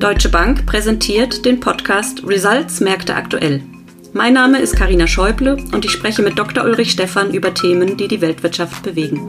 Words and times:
Deutsche 0.00 0.30
Bank 0.30 0.64
präsentiert 0.64 1.44
den 1.44 1.60
Podcast 1.60 2.26
Results 2.26 2.80
Märkte 2.80 3.14
aktuell. 3.14 3.62
Mein 4.14 4.32
Name 4.32 4.58
ist 4.58 4.74
Karina 4.74 5.06
Schäuble 5.06 5.58
und 5.74 5.84
ich 5.84 5.90
spreche 5.90 6.22
mit 6.22 6.38
Dr. 6.38 6.64
Ulrich 6.64 6.92
Stephan 6.92 7.34
über 7.34 7.52
Themen, 7.52 7.98
die 7.98 8.08
die 8.08 8.22
Weltwirtschaft 8.22 8.82
bewegen. 8.82 9.28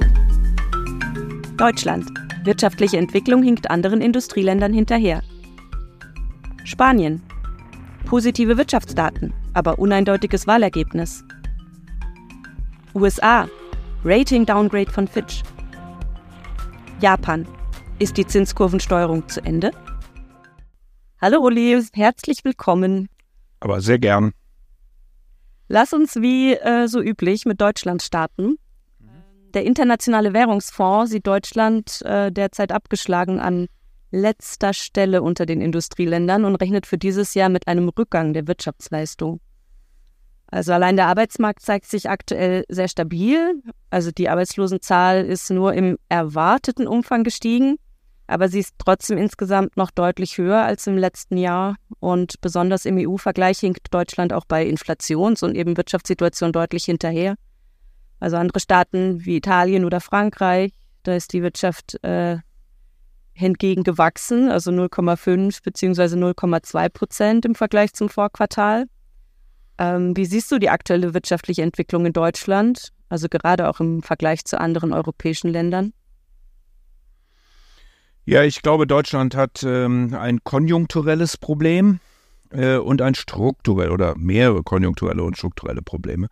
Deutschland. 1.58 2.10
Wirtschaftliche 2.46 2.98
Entwicklung 2.98 3.44
hinkt 3.44 3.70
anderen 3.70 4.00
Industrieländern 4.00 4.72
hinterher. 4.72 5.22
Spanien. 6.64 7.22
Positive 8.06 8.58
Wirtschaftsdaten, 8.58 9.34
aber 9.54 9.78
uneindeutiges 9.78 10.48
Wahlergebnis. 10.48 11.26
USA. 12.96 13.50
Rating 14.06 14.46
Downgrade 14.46 14.90
von 14.90 15.06
Fitch. 15.06 15.44
Japan. 17.02 17.46
Ist 18.00 18.16
die 18.16 18.26
Zinskurvensteuerung 18.26 19.28
zu 19.28 19.44
Ende? 19.44 19.72
Hallo 21.24 21.40
Uli, 21.42 21.80
herzlich 21.94 22.44
willkommen. 22.44 23.08
Aber 23.60 23.80
sehr 23.80 24.00
gern. 24.00 24.32
Lass 25.68 25.94
uns 25.94 26.16
wie 26.16 26.54
äh, 26.54 26.88
so 26.88 27.00
üblich 27.00 27.46
mit 27.46 27.62
Deutschland 27.62 28.02
starten. 28.02 28.56
Der 29.54 29.64
Internationale 29.64 30.34
Währungsfonds 30.34 31.12
sieht 31.12 31.28
Deutschland 31.28 32.02
äh, 32.02 32.32
derzeit 32.32 32.72
abgeschlagen 32.72 33.40
an 33.40 33.68
letzter 34.10 34.74
Stelle 34.74 35.22
unter 35.22 35.46
den 35.46 35.62
Industrieländern 35.62 36.44
und 36.44 36.56
rechnet 36.56 36.88
für 36.88 36.98
dieses 36.98 37.36
Jahr 37.36 37.50
mit 37.50 37.68
einem 37.68 37.88
Rückgang 37.90 38.34
der 38.34 38.48
Wirtschaftsleistung. 38.48 39.42
Also 40.48 40.74
allein 40.74 40.96
der 40.96 41.06
Arbeitsmarkt 41.06 41.62
zeigt 41.62 41.86
sich 41.86 42.10
aktuell 42.10 42.66
sehr 42.68 42.88
stabil. 42.88 43.62
Also 43.92 44.10
die 44.10 44.28
Arbeitslosenzahl 44.28 45.24
ist 45.24 45.52
nur 45.52 45.76
im 45.76 46.00
erwarteten 46.10 46.88
Umfang 46.88 47.24
gestiegen 47.24 47.78
aber 48.32 48.48
sie 48.48 48.60
ist 48.60 48.76
trotzdem 48.78 49.18
insgesamt 49.18 49.76
noch 49.76 49.92
deutlich 49.92 50.38
höher 50.38 50.64
als 50.64 50.88
im 50.88 50.98
letzten 50.98 51.38
Jahr. 51.38 51.76
Und 52.00 52.40
besonders 52.40 52.86
im 52.86 52.98
EU-Vergleich 52.98 53.60
hinkt 53.60 53.94
Deutschland 53.94 54.32
auch 54.32 54.46
bei 54.46 54.66
Inflations- 54.66 55.44
und 55.44 55.56
eben 55.56 55.76
Wirtschaftssituation 55.76 56.54
deutlich 56.54 56.86
hinterher. 56.86 57.36
Also 58.22 58.38
andere 58.38 58.62
Staaten 58.62 59.26
wie 59.26 59.36
Italien 59.36 59.84
oder 59.84 60.00
Frankreich, 60.00 60.72
da 61.04 61.16
ist 61.16 61.34
die 61.34 61.44
Wirtschaft 61.44 62.02
äh, 62.04 62.38
hingegen 63.34 63.84
gewachsen, 63.84 64.50
also 64.50 64.72
0,5 64.72 65.62
beziehungsweise 65.64 66.16
0,2 66.16 66.90
Prozent 66.90 67.46
im 67.46 67.56
Vergleich 67.56 67.94
zum 67.94 68.08
Vorquartal. 68.08 68.86
Ähm, 69.78 70.16
wie 70.16 70.26
siehst 70.26 70.52
du 70.52 70.58
die 70.58 70.70
aktuelle 70.70 71.14
wirtschaftliche 71.14 71.64
Entwicklung 71.64 72.06
in 72.06 72.14
Deutschland, 72.14 72.90
also 73.10 73.28
gerade 73.28 73.68
auch 73.68 73.82
im 73.82 74.04
Vergleich 74.04 74.46
zu 74.46 74.60
anderen 74.60 74.94
europäischen 74.94 75.50
Ländern? 75.50 75.92
Ja, 78.26 78.44
ich 78.44 78.62
glaube, 78.62 78.86
Deutschland 78.86 79.36
hat 79.36 79.64
ähm, 79.64 80.16
ein 80.18 80.44
konjunkturelles 80.44 81.38
Problem 81.38 82.00
äh, 82.52 82.78
und 82.78 83.02
ein 83.02 83.16
strukturelles 83.16 83.92
oder 83.92 84.16
mehrere 84.16 84.62
konjunkturelle 84.62 85.24
und 85.24 85.38
strukturelle 85.38 85.82
Probleme. 85.82 86.28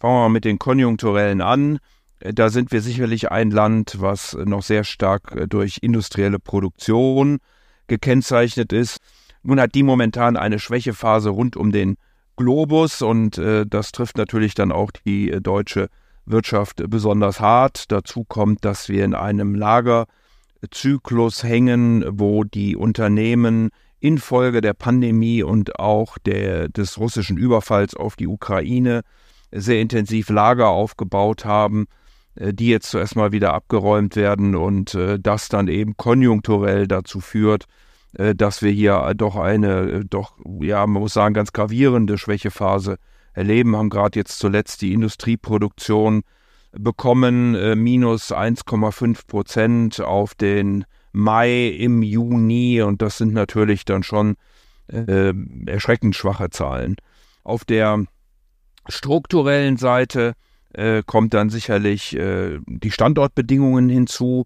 Fangen 0.00 0.14
wir 0.14 0.22
mal 0.22 0.28
mit 0.30 0.44
den 0.44 0.58
konjunkturellen 0.58 1.40
an. 1.40 1.78
Äh, 2.18 2.34
da 2.34 2.50
sind 2.50 2.72
wir 2.72 2.80
sicherlich 2.80 3.30
ein 3.30 3.52
Land, 3.52 4.00
was 4.00 4.34
noch 4.34 4.62
sehr 4.62 4.82
stark 4.82 5.36
äh, 5.36 5.46
durch 5.46 5.78
industrielle 5.80 6.40
Produktion 6.40 7.38
gekennzeichnet 7.86 8.72
ist. 8.72 8.98
Nun 9.44 9.60
hat 9.60 9.76
die 9.76 9.84
momentan 9.84 10.36
eine 10.36 10.58
Schwächephase 10.58 11.30
rund 11.30 11.56
um 11.56 11.70
den 11.70 11.96
Globus 12.36 13.00
und 13.00 13.38
äh, 13.38 13.64
das 13.64 13.92
trifft 13.92 14.16
natürlich 14.16 14.54
dann 14.54 14.72
auch 14.72 14.90
die 14.90 15.30
äh, 15.30 15.40
deutsche 15.40 15.88
Wirtschaft 16.26 16.82
besonders 16.88 17.38
hart. 17.38 17.92
Dazu 17.92 18.24
kommt, 18.24 18.64
dass 18.64 18.88
wir 18.88 19.04
in 19.04 19.14
einem 19.14 19.54
Lager 19.54 20.06
Zyklus 20.70 21.42
hängen, 21.42 22.04
wo 22.08 22.44
die 22.44 22.76
Unternehmen 22.76 23.70
infolge 24.00 24.60
der 24.60 24.74
Pandemie 24.74 25.42
und 25.42 25.78
auch 25.78 26.18
der, 26.18 26.68
des 26.68 26.98
russischen 26.98 27.36
Überfalls 27.36 27.94
auf 27.94 28.16
die 28.16 28.26
Ukraine 28.26 29.02
sehr 29.50 29.80
intensiv 29.80 30.28
Lager 30.30 30.68
aufgebaut 30.68 31.44
haben, 31.44 31.86
äh, 32.36 32.52
die 32.54 32.68
jetzt 32.68 32.90
zuerst 32.90 33.16
mal 33.16 33.32
wieder 33.32 33.54
abgeräumt 33.54 34.16
werden 34.16 34.54
und 34.54 34.94
äh, 34.94 35.18
das 35.18 35.48
dann 35.48 35.68
eben 35.68 35.96
konjunkturell 35.96 36.86
dazu 36.86 37.20
führt, 37.20 37.64
äh, 38.14 38.34
dass 38.34 38.62
wir 38.62 38.70
hier 38.70 39.12
doch 39.16 39.36
eine, 39.36 40.04
doch, 40.04 40.34
ja, 40.60 40.86
man 40.86 41.02
muss 41.02 41.14
sagen, 41.14 41.34
ganz 41.34 41.52
gravierende 41.52 42.18
Schwächephase 42.18 42.98
erleben, 43.32 43.76
haben 43.76 43.90
gerade 43.90 44.18
jetzt 44.18 44.38
zuletzt 44.38 44.82
die 44.82 44.92
Industrieproduktion 44.92 46.22
bekommen 46.72 47.54
äh, 47.54 47.74
minus 47.74 48.32
1,5 48.32 49.26
Prozent 49.26 50.00
auf 50.00 50.34
den 50.34 50.84
Mai 51.12 51.68
im 51.68 52.02
Juni 52.02 52.82
und 52.82 53.02
das 53.02 53.18
sind 53.18 53.32
natürlich 53.32 53.84
dann 53.84 54.02
schon 54.02 54.36
äh, 54.88 55.32
erschreckend 55.66 56.14
schwache 56.14 56.50
Zahlen. 56.50 56.96
Auf 57.44 57.64
der 57.64 58.04
strukturellen 58.88 59.76
Seite 59.76 60.34
äh, 60.72 61.02
kommt 61.04 61.34
dann 61.34 61.50
sicherlich 61.50 62.16
äh, 62.16 62.58
die 62.66 62.90
Standortbedingungen 62.90 63.88
hinzu. 63.88 64.44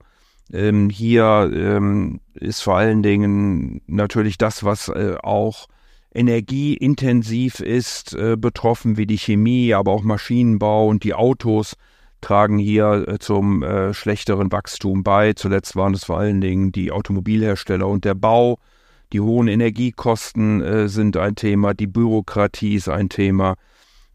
Ähm, 0.52 0.90
hier 0.90 1.50
ähm, 1.54 2.20
ist 2.34 2.62
vor 2.62 2.76
allen 2.76 3.02
Dingen 3.02 3.82
natürlich 3.86 4.38
das, 4.38 4.64
was 4.64 4.88
äh, 4.88 5.16
auch 5.22 5.66
energieintensiv 6.14 7.60
ist, 7.60 8.14
äh, 8.14 8.36
betroffen, 8.36 8.96
wie 8.96 9.06
die 9.06 9.18
Chemie, 9.18 9.74
aber 9.74 9.92
auch 9.92 10.02
Maschinenbau 10.02 10.86
und 10.86 11.04
die 11.04 11.14
Autos 11.14 11.74
tragen 12.22 12.58
hier 12.58 13.06
äh, 13.06 13.18
zum 13.18 13.62
äh, 13.62 13.92
schlechteren 13.92 14.50
Wachstum 14.50 15.02
bei. 15.02 15.34
Zuletzt 15.34 15.76
waren 15.76 15.92
es 15.92 16.04
vor 16.04 16.18
allen 16.18 16.40
Dingen 16.40 16.72
die 16.72 16.90
Automobilhersteller 16.90 17.86
und 17.86 18.06
der 18.06 18.14
Bau. 18.14 18.58
Die 19.12 19.20
hohen 19.20 19.48
Energiekosten 19.48 20.62
äh, 20.62 20.88
sind 20.88 21.18
ein 21.18 21.34
Thema, 21.34 21.74
die 21.74 21.86
Bürokratie 21.86 22.76
ist 22.76 22.88
ein 22.88 23.10
Thema, 23.10 23.56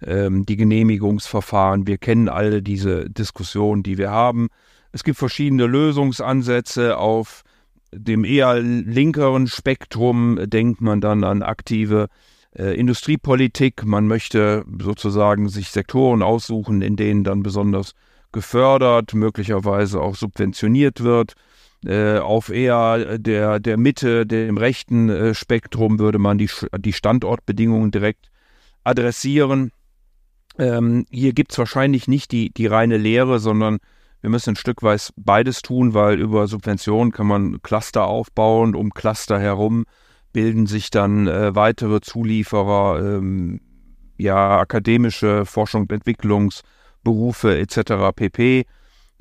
ähm, 0.02 0.46
die 0.46 0.58
Genehmigungsverfahren. 0.58 1.86
Wir 1.86 2.00
kennen 2.00 2.30
alle 2.30 2.64
diese 2.64 3.08
Diskussionen, 3.10 3.84
die 3.84 4.00
wir 4.00 4.10
haben. 4.10 4.48
Es 4.92 5.04
gibt 5.04 5.20
verschiedene 5.20 5.68
Lösungsansätze 5.68 6.98
auf 6.98 7.44
dem 7.92 8.26
eher 8.26 8.60
linkeren 8.60 9.48
Spektrum 9.48 10.40
denkt 10.44 10.82
man 10.82 11.00
dann 11.00 11.24
an 11.24 11.42
aktive 11.42 12.06
äh, 12.06 12.37
Industriepolitik. 12.64 13.86
Man 13.86 14.08
möchte 14.08 14.66
sozusagen 14.82 15.50
sich 15.50 15.70
Sektoren 15.70 16.22
aussuchen, 16.22 16.82
in 16.82 16.96
denen 16.96 17.24
dann 17.24 17.44
besonders 17.44 17.94
gefördert, 18.32 19.14
möglicherweise 19.14 20.02
auch 20.02 20.16
subventioniert 20.16 21.04
wird. 21.04 21.34
Äh, 21.86 22.18
auf 22.18 22.50
eher 22.50 23.20
der, 23.20 23.60
der 23.60 23.78
Mitte, 23.78 24.26
dem 24.26 24.58
rechten 24.58 25.10
äh, 25.10 25.34
Spektrum 25.36 26.00
würde 26.00 26.18
man 26.18 26.38
die, 26.38 26.50
die 26.80 26.94
Standortbedingungen 26.94 27.92
direkt 27.92 28.32
adressieren. 28.84 29.72
Ähm, 30.58 31.06
hier 31.12 31.34
gibt 31.34 31.52
es 31.52 31.58
wahrscheinlich 31.60 32.08
nicht 32.08 32.32
die, 32.32 32.50
die 32.50 32.66
reine 32.66 32.98
Lehre, 32.98 33.40
sondern 33.40 33.78
wir 34.22 34.32
müssen 34.32 34.52
ein 34.52 34.56
Stück 34.56 34.82
weit 34.82 35.14
beides 35.16 35.62
tun, 35.62 35.94
weil 35.94 36.20
über 36.20 36.48
Subventionen 36.48 37.12
kann 37.12 37.28
man 37.28 37.62
Cluster 37.62 38.08
aufbauen, 38.08 38.74
um 38.74 38.92
Cluster 38.92 39.40
herum 39.40 39.86
bilden 40.34 40.68
sich 40.68 40.90
dann 40.90 41.28
äh, 41.28 41.56
weitere 41.56 42.02
Zulieferer, 42.02 43.18
ähm, 43.18 43.62
ja, 44.18 44.60
akademische 44.60 45.46
Forschung 45.46 45.84
und 45.84 45.92
Entwicklungsberufe 45.92 47.58
etc. 47.58 48.16
pp. 48.16 48.66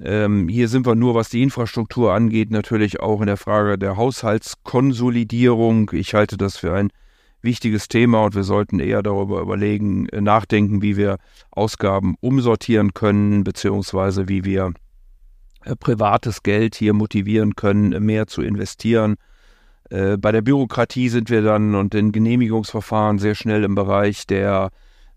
Ähm, 0.02 0.48
hier 0.48 0.68
sind 0.68 0.86
wir 0.86 0.94
nur, 0.94 1.14
was 1.14 1.30
die 1.30 1.42
Infrastruktur 1.42 2.12
angeht, 2.12 2.50
natürlich 2.50 3.00
auch 3.00 3.20
in 3.20 3.26
der 3.26 3.38
Frage 3.38 3.78
der 3.78 3.96
Haushaltskonsolidierung. 3.96 5.90
Ich 5.94 6.14
halte 6.14 6.36
das 6.36 6.58
für 6.58 6.74
ein 6.74 6.90
wichtiges 7.40 7.88
Thema 7.88 8.24
und 8.24 8.34
wir 8.34 8.44
sollten 8.44 8.80
eher 8.80 9.02
darüber 9.02 9.40
überlegen, 9.40 10.08
äh, 10.10 10.20
nachdenken, 10.20 10.82
wie 10.82 10.96
wir 10.96 11.18
Ausgaben 11.50 12.16
umsortieren 12.20 12.92
können, 12.92 13.44
beziehungsweise 13.44 14.28
wie 14.28 14.44
wir 14.44 14.72
äh, 15.64 15.76
privates 15.76 16.42
Geld 16.42 16.74
hier 16.74 16.92
motivieren 16.92 17.56
können, 17.56 18.04
mehr 18.04 18.26
zu 18.26 18.42
investieren 18.42 19.16
äh, 19.90 20.16
bei 20.16 20.32
der 20.32 20.42
Bürokratie 20.42 21.08
sind 21.08 21.30
wir 21.30 21.42
dann 21.42 21.74
und 21.74 21.94
den 21.94 22.12
Genehmigungsverfahren 22.12 23.18
sehr 23.18 23.34
schnell 23.34 23.64
im 23.64 23.74
Bereich 23.74 24.26
der 24.26 24.70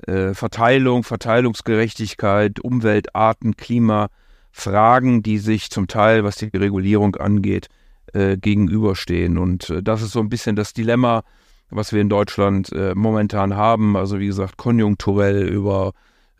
äh, 0.07 0.33
Verteilung, 0.33 1.03
Verteilungsgerechtigkeit, 1.03 2.59
Umwelt, 2.59 3.15
Arten, 3.15 3.57
Klima, 3.57 4.09
Fragen, 4.51 5.23
die 5.23 5.37
sich 5.37 5.69
zum 5.69 5.87
Teil, 5.87 6.23
was 6.23 6.37
die 6.37 6.45
Regulierung 6.55 7.15
angeht, 7.15 7.67
äh, 8.13 8.37
gegenüberstehen. 8.37 9.37
Und 9.37 9.69
äh, 9.69 9.83
das 9.83 10.01
ist 10.01 10.11
so 10.11 10.19
ein 10.19 10.29
bisschen 10.29 10.55
das 10.55 10.73
Dilemma, 10.73 11.23
was 11.69 11.93
wir 11.93 12.01
in 12.01 12.09
Deutschland 12.09 12.71
äh, 12.71 12.93
momentan 12.95 13.55
haben. 13.55 13.95
Also 13.95 14.19
wie 14.19 14.27
gesagt, 14.27 14.57
konjunkturell 14.57 15.47
über 15.47 15.93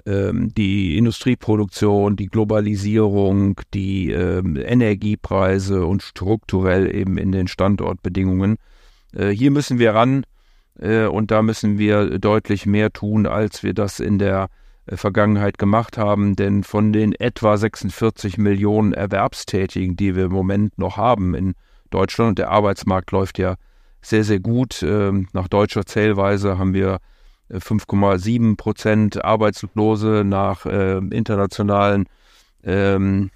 ähm, 0.06 0.54
die 0.56 0.98
Industrieproduktion, 0.98 2.16
die 2.16 2.28
Globalisierung, 2.28 3.60
die 3.74 4.12
ähm, 4.12 4.56
Energiepreise 4.56 5.86
und 5.86 6.02
strukturell 6.02 6.94
eben 6.94 7.18
in 7.18 7.32
den 7.32 7.48
Standortbedingungen. 7.48 8.58
Äh, 9.14 9.30
hier 9.30 9.52
müssen 9.52 9.80
wir 9.80 9.94
ran 9.94 10.26
äh, 10.80 11.06
und 11.06 11.32
da 11.32 11.42
müssen 11.42 11.78
wir 11.78 12.20
deutlich 12.20 12.66
mehr 12.66 12.92
tun, 12.92 13.26
als 13.26 13.64
wir 13.64 13.74
das 13.74 14.00
in 14.00 14.20
der 14.20 14.50
äh, 14.86 14.98
Vergangenheit 14.98 15.58
gemacht 15.58 15.98
haben, 15.98 16.36
denn 16.36 16.64
von 16.64 16.94
den 16.94 17.14
etwa 17.14 17.58
46 17.58 18.38
Millionen 18.38 18.94
Erwerbstätigen, 18.94 19.96
die 19.96 20.16
wir 20.16 20.26
im 20.26 20.32
Moment 20.32 20.78
noch 20.78 20.98
haben 20.98 21.36
in 21.36 21.54
Deutschland, 21.90 22.30
und 22.30 22.40
der 22.40 22.52
Arbeitsmarkt 22.52 23.12
läuft 23.12 23.40
ja 23.40 23.56
sehr, 24.02 24.24
sehr 24.24 24.40
gut. 24.40 24.84
Ähm, 24.84 25.28
nach 25.34 25.48
deutscher 25.48 25.86
Zählweise 25.86 26.58
haben 26.58 26.74
wir 26.74 27.00
5,7 27.52 28.58
Prozent 28.58 29.24
Arbeitslose 29.24 30.24
nach 30.26 30.66
äh, 30.66 30.98
internationalen 30.98 32.06
ähm, 32.64 33.32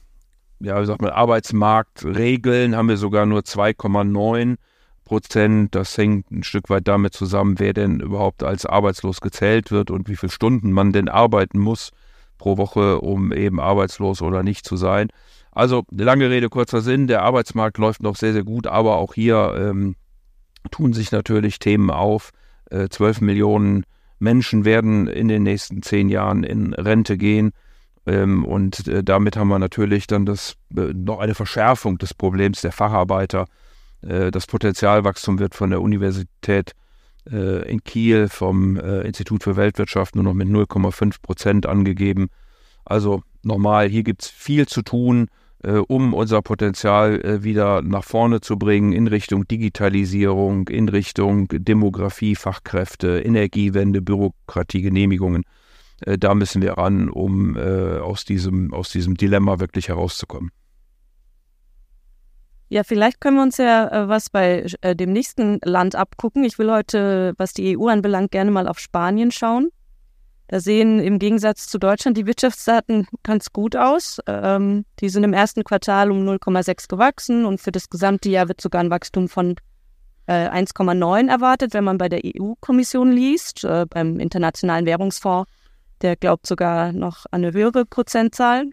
ja, 0.63 0.81
wie 0.81 0.85
sagt 0.85 1.01
man, 1.01 1.11
Arbeitsmarktregeln 1.11 2.75
haben 2.75 2.87
wir 2.87 2.97
sogar 2.97 3.25
nur 3.25 3.41
2,9 3.41 4.55
Prozent. 5.03 5.75
Das 5.75 5.97
hängt 5.97 6.31
ein 6.31 6.43
Stück 6.43 6.69
weit 6.69 6.87
damit 6.87 7.13
zusammen, 7.13 7.59
wer 7.59 7.73
denn 7.73 7.99
überhaupt 7.99 8.43
als 8.43 8.65
arbeitslos 8.65 9.19
gezählt 9.19 9.71
wird 9.71 9.91
und 9.91 10.07
wie 10.07 10.15
viele 10.15 10.31
Stunden 10.31 10.71
man 10.71 10.93
denn 10.93 11.09
arbeiten 11.09 11.59
muss 11.59 11.91
pro 12.37 12.57
Woche, 12.57 13.01
um 13.01 13.33
eben 13.33 13.59
arbeitslos 13.59 14.21
oder 14.21 14.41
nicht 14.41 14.65
zu 14.65 14.77
sein. 14.77 15.09
Also 15.51 15.83
lange 15.91 16.29
Rede, 16.29 16.49
kurzer 16.49 16.81
Sinn, 16.81 17.07
der 17.07 17.21
Arbeitsmarkt 17.23 17.77
läuft 17.77 18.01
noch 18.01 18.15
sehr, 18.15 18.33
sehr 18.33 18.43
gut, 18.43 18.65
aber 18.65 18.95
auch 18.95 19.13
hier 19.13 19.53
ähm, 19.57 19.95
tun 20.71 20.93
sich 20.93 21.11
natürlich 21.11 21.59
Themen 21.59 21.91
auf. 21.91 22.31
Äh, 22.71 22.87
12 22.87 23.21
Millionen 23.21 23.83
Menschen 24.23 24.65
werden 24.65 25.07
in 25.07 25.27
den 25.27 25.43
nächsten 25.43 25.83
zehn 25.83 26.09
Jahren 26.09 26.43
in 26.43 26.73
Rente 26.73 27.17
gehen. 27.17 27.51
Ähm, 28.05 28.45
und 28.45 28.87
äh, 28.87 29.03
damit 29.03 29.37
haben 29.37 29.49
wir 29.49 29.59
natürlich 29.59 30.07
dann 30.07 30.25
das, 30.25 30.55
äh, 30.75 30.93
noch 30.93 31.19
eine 31.19 31.35
Verschärfung 31.35 31.97
des 31.97 32.13
Problems 32.13 32.61
der 32.61 32.71
Facharbeiter. 32.71 33.45
Äh, 34.01 34.31
das 34.31 34.47
Potenzialwachstum 34.47 35.39
wird 35.39 35.53
von 35.53 35.69
der 35.69 35.81
Universität 35.81 36.71
in 37.25 37.81
Kiel 37.85 38.27
vom 38.27 38.75
Institut 38.75 39.43
für 39.43 39.55
Weltwirtschaft 39.55 40.13
nur 40.13 40.25
noch 40.25 40.33
mit 40.33 40.49
0,5 40.49 41.21
Prozent 41.21 41.65
angegeben. 41.65 42.27
Also 42.83 43.23
nochmal, 43.43 43.87
hier 43.87 44.03
gibt 44.03 44.23
es 44.23 44.27
viel 44.27 44.67
zu 44.67 44.81
tun, 44.81 45.29
um 45.63 46.13
unser 46.13 46.41
Potenzial 46.41 47.43
wieder 47.43 47.81
nach 47.81 48.03
vorne 48.03 48.41
zu 48.41 48.57
bringen 48.57 48.91
in 48.91 49.07
Richtung 49.07 49.47
Digitalisierung, 49.47 50.67
in 50.67 50.89
Richtung 50.89 51.47
Demografie, 51.49 52.35
Fachkräfte, 52.35 53.19
Energiewende, 53.19 54.01
Bürokratie, 54.01 54.81
Genehmigungen. 54.81 55.43
Äh, 56.05 56.17
da 56.17 56.35
müssen 56.35 56.61
wir 56.61 56.73
ran, 56.73 57.09
um 57.09 57.55
äh, 57.55 57.99
aus, 57.99 58.25
diesem, 58.25 58.73
aus 58.73 58.89
diesem 58.89 59.15
Dilemma 59.15 59.59
wirklich 59.59 59.89
herauszukommen. 59.89 60.51
Ja, 62.69 62.83
vielleicht 62.83 63.21
können 63.21 63.37
wir 63.37 63.43
uns 63.43 63.57
ja 63.57 63.87
äh, 63.87 64.09
was 64.09 64.29
bei 64.29 64.65
äh, 64.81 64.95
dem 64.95 65.13
nächsten 65.13 65.59
Land 65.63 65.95
abgucken. 65.95 66.43
Ich 66.43 66.57
will 66.57 66.71
heute, 66.71 67.33
was 67.37 67.53
die 67.53 67.77
EU 67.77 67.87
anbelangt, 67.87 68.31
gerne 68.31 68.51
mal 68.51 68.67
auf 68.67 68.79
Spanien 68.79 69.31
schauen. 69.31 69.69
Da 70.47 70.59
sehen 70.59 70.99
im 70.99 71.19
Gegensatz 71.19 71.67
zu 71.67 71.79
Deutschland 71.79 72.17
die 72.17 72.25
Wirtschaftsdaten 72.25 73.07
ganz 73.23 73.51
gut 73.51 73.75
aus. 73.75 74.19
Ähm, 74.27 74.85
die 74.99 75.09
sind 75.09 75.23
im 75.23 75.33
ersten 75.33 75.63
Quartal 75.63 76.11
um 76.11 76.27
0,6 76.27 76.87
gewachsen 76.89 77.45
und 77.45 77.61
für 77.61 77.71
das 77.71 77.89
gesamte 77.89 78.29
Jahr 78.29 78.47
wird 78.47 78.61
sogar 78.61 78.81
ein 78.81 78.89
Wachstum 78.89 79.29
von 79.29 79.55
äh, 80.27 80.49
1,9 80.49 81.29
erwartet, 81.29 81.73
wenn 81.73 81.83
man 81.83 81.97
bei 81.97 82.09
der 82.09 82.21
EU-Kommission 82.25 83.11
liest. 83.11 83.63
Äh, 83.63 83.85
beim 83.89 84.19
Internationalen 84.19 84.85
Währungsfonds 84.85 85.49
der 86.03 86.17
glaubt 86.17 86.45
sogar 86.45 86.91
noch 86.91 87.25
an 87.31 87.43
eine 87.43 87.53
höhere 87.53 87.85
Prozentzahl. 87.85 88.69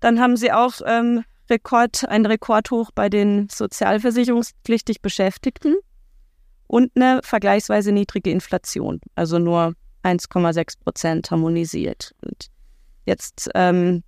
Dann 0.00 0.20
haben 0.20 0.36
sie 0.36 0.52
auch 0.52 0.74
ähm, 0.84 1.24
Rekord, 1.48 2.06
ein 2.08 2.26
Rekordhoch 2.26 2.90
bei 2.94 3.08
den 3.08 3.48
sozialversicherungspflichtig 3.48 5.00
Beschäftigten 5.00 5.76
und 6.66 6.92
eine 6.94 7.20
vergleichsweise 7.22 7.92
niedrige 7.92 8.30
Inflation, 8.30 9.00
also 9.14 9.38
nur 9.38 9.74
1,6 10.08 10.78
Prozent 10.82 11.30
harmonisiert. 11.30 12.14
Und 12.22 12.48
jetzt 13.06 13.50
ähm, 13.54 14.02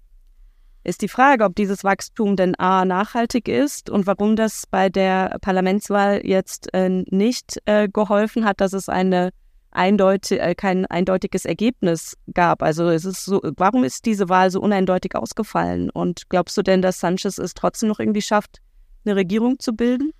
ist 0.82 1.02
die 1.02 1.08
Frage, 1.08 1.44
ob 1.44 1.54
dieses 1.54 1.84
Wachstum 1.84 2.36
denn 2.36 2.54
A 2.58 2.84
nachhaltig 2.84 3.48
ist 3.48 3.90
und 3.90 4.06
warum 4.06 4.36
das 4.36 4.66
bei 4.66 4.88
der 4.88 5.38
Parlamentswahl 5.40 6.20
jetzt 6.24 6.72
äh, 6.72 6.88
nicht 7.10 7.58
äh, 7.66 7.88
geholfen 7.88 8.44
hat, 8.44 8.60
dass 8.60 8.72
es 8.72 8.88
eine 8.88 9.30
eindeutig, 9.72 10.40
äh, 10.40 10.54
kein 10.54 10.86
eindeutiges 10.86 11.44
Ergebnis 11.44 12.16
gab. 12.32 12.62
Also 12.62 12.88
es 12.88 13.04
so, 13.04 13.40
warum 13.56 13.84
ist 13.84 14.06
diese 14.06 14.28
Wahl 14.28 14.50
so 14.50 14.60
uneindeutig 14.60 15.14
ausgefallen? 15.14 15.90
Und 15.90 16.28
glaubst 16.28 16.56
du 16.56 16.62
denn, 16.62 16.82
dass 16.82 17.00
Sanchez 17.00 17.38
es 17.38 17.54
trotzdem 17.54 17.88
noch 17.88 18.00
irgendwie 18.00 18.22
schafft, 18.22 18.60
eine 19.04 19.16
Regierung 19.16 19.58
zu 19.58 19.74
bilden? 19.74 20.12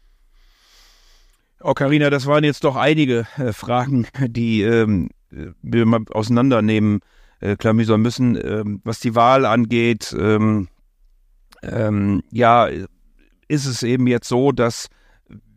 Oh, 1.63 1.75
Karina, 1.75 2.09
das 2.09 2.27
waren 2.27 2.45
jetzt 2.45 2.65
doch 2.65 2.77
einige 2.77 3.27
äh, 3.37 3.53
Fragen, 3.53 4.07
die 4.27 4.63
ähm, 4.63 5.11
wir 5.31 5.87
mal 5.87 6.01
auseinandernehmen, 6.11 7.01
äh, 7.41 7.57
klamüsern 7.57 8.01
müssen. 8.01 8.37
Ähm, 8.43 8.81
was 8.85 9.01
die 9.01 9.15
Wahl 9.15 9.45
angeht, 9.45 10.15
ähm, 10.19 10.69
ähm, 11.63 12.23
ja, 12.31 12.69
ist 13.49 13.67
es 13.67 13.83
eben 13.83 14.07
jetzt 14.07 14.29
so, 14.29 14.53
dass 14.53 14.89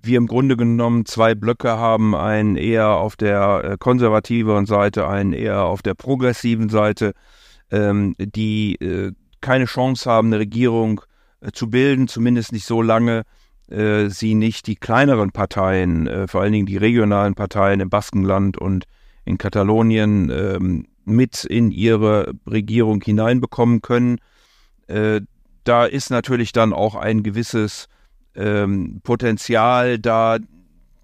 wir 0.02 0.18
im 0.18 0.28
Grunde 0.28 0.58
genommen 0.58 1.06
zwei 1.06 1.34
Blöcke 1.34 1.78
haben, 1.78 2.14
einen 2.14 2.58
eher 2.58 2.90
auf 2.90 3.16
der 3.16 3.64
äh, 3.64 3.78
konservativeren 3.78 4.66
Seite, 4.66 5.08
einen 5.08 5.34
eher 5.34 5.64
auf 5.64 5.82
der 5.82 5.94
progressiven 5.94 6.70
Seite, 6.70 7.14
ähm, 7.72 8.14
die 8.18 8.76
äh, 8.76 9.14
keine 9.40 9.66
Chance 9.66 10.10
haben, 10.10 10.28
eine 10.28 10.40
Regierung 10.40 11.02
äh, 11.40 11.52
zu 11.52 11.70
bilden, 11.70 12.08
zumindest 12.08 12.52
nicht 12.52 12.66
so 12.66 12.82
lange 12.82 13.24
äh, 13.70 14.10
sie 14.10 14.36
nicht 14.36 14.68
die 14.68 14.76
kleineren 14.76 15.32
Parteien, 15.32 16.08
äh, 16.08 16.28
vor 16.28 16.42
allen 16.42 16.52
Dingen 16.52 16.66
die 16.66 16.78
regionalen 16.78 17.34
Parteien 17.34 17.80
im 17.80 17.90
Baskenland 17.90 18.58
und 18.58 18.86
in 19.26 19.38
Katalonien 19.38 20.30
ähm, 20.30 20.88
mit 21.06 21.44
in 21.44 21.72
ihre 21.72 22.34
Regierung 22.48 23.02
hineinbekommen 23.02 23.82
können. 23.82 24.20
Äh, 24.88 25.22
da 25.64 25.86
ist 25.86 26.10
natürlich 26.10 26.52
dann 26.52 26.74
auch 26.74 26.96
ein 26.96 27.24
gewisses 27.24 27.88
ähm, 28.36 29.02
Potenzial 29.04 30.00
da, 30.00 30.38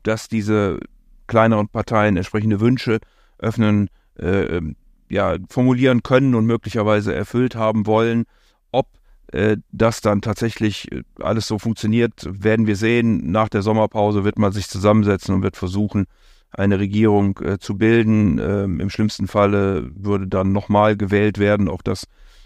dass 0.03 0.27
diese 0.27 0.79
kleineren 1.27 1.69
Parteien 1.69 2.17
entsprechende 2.17 2.59
Wünsche 2.59 2.99
öffnen, 3.37 3.89
äh, 4.17 4.57
ähm, 4.57 4.75
ja, 5.09 5.37
formulieren 5.49 6.03
können 6.03 6.35
und 6.35 6.45
möglicherweise 6.45 7.13
erfüllt 7.13 7.55
haben 7.55 7.85
wollen. 7.85 8.25
Ob 8.71 8.87
äh, 9.31 9.57
das 9.71 10.01
dann 10.01 10.21
tatsächlich 10.21 10.91
äh, 10.91 11.03
alles 11.19 11.47
so 11.47 11.57
funktioniert, 11.57 12.27
werden 12.29 12.67
wir 12.67 12.75
sehen. 12.75 13.31
Nach 13.31 13.49
der 13.49 13.61
Sommerpause 13.61 14.23
wird 14.23 14.37
man 14.37 14.51
sich 14.51 14.67
zusammensetzen 14.67 15.35
und 15.35 15.43
wird 15.43 15.57
versuchen, 15.57 16.05
eine 16.51 16.79
Regierung 16.79 17.39
äh, 17.39 17.59
zu 17.59 17.77
bilden. 17.77 18.39
Ähm, 18.39 18.79
Im 18.79 18.89
schlimmsten 18.89 19.27
Falle 19.27 19.91
würde 19.95 20.27
dann 20.27 20.51
nochmal 20.51 20.97
gewählt 20.97 21.37
werden. 21.37 21.69
Auch 21.69 21.81
das 21.81 22.05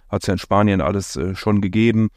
hat 0.09 0.23
es 0.23 0.27
ja 0.27 0.33
in 0.33 0.39
Spanien 0.39 0.81
alles 0.81 1.15
äh, 1.15 1.35
schon 1.35 1.61
gegeben. 1.61 2.09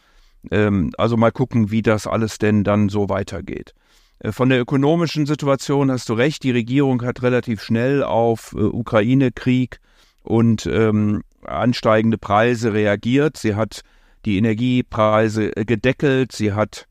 Ähm, 0.51 0.93
also 0.99 1.17
mal 1.17 1.33
gucken, 1.33 1.71
wie 1.71 1.83
das 1.83 2.07
alles 2.07 2.39
denn 2.39 2.65
dann 2.65 2.89
so 2.89 3.09
weitergeht. 3.09 3.73
Äh, 4.19 4.33
von 4.33 4.49
der 4.49 4.61
ökonomischen 4.61 5.27
Situation 5.27 5.91
hast 5.91 6.09
du 6.09 6.15
recht, 6.15 6.43
die 6.43 6.51
Regierung 6.51 7.03
hat 7.03 7.23
relativ 7.23 7.63
schnell 7.63 8.03
auf 8.03 8.53
äh, 8.53 8.61
Ukraine-Krieg 8.61 9.81
und 10.23 10.67
ähm, 10.67 11.23
ansteigende 11.43 12.19
Preise 12.19 12.73
reagiert. 12.73 13.37
Sie 13.37 13.55
hat 13.55 13.83
die 14.25 14.39
Energiepreise 14.39 15.57
äh, 15.57 15.65
gedeckelt, 15.65 16.33
sie 16.33 16.53
hat 16.53 16.87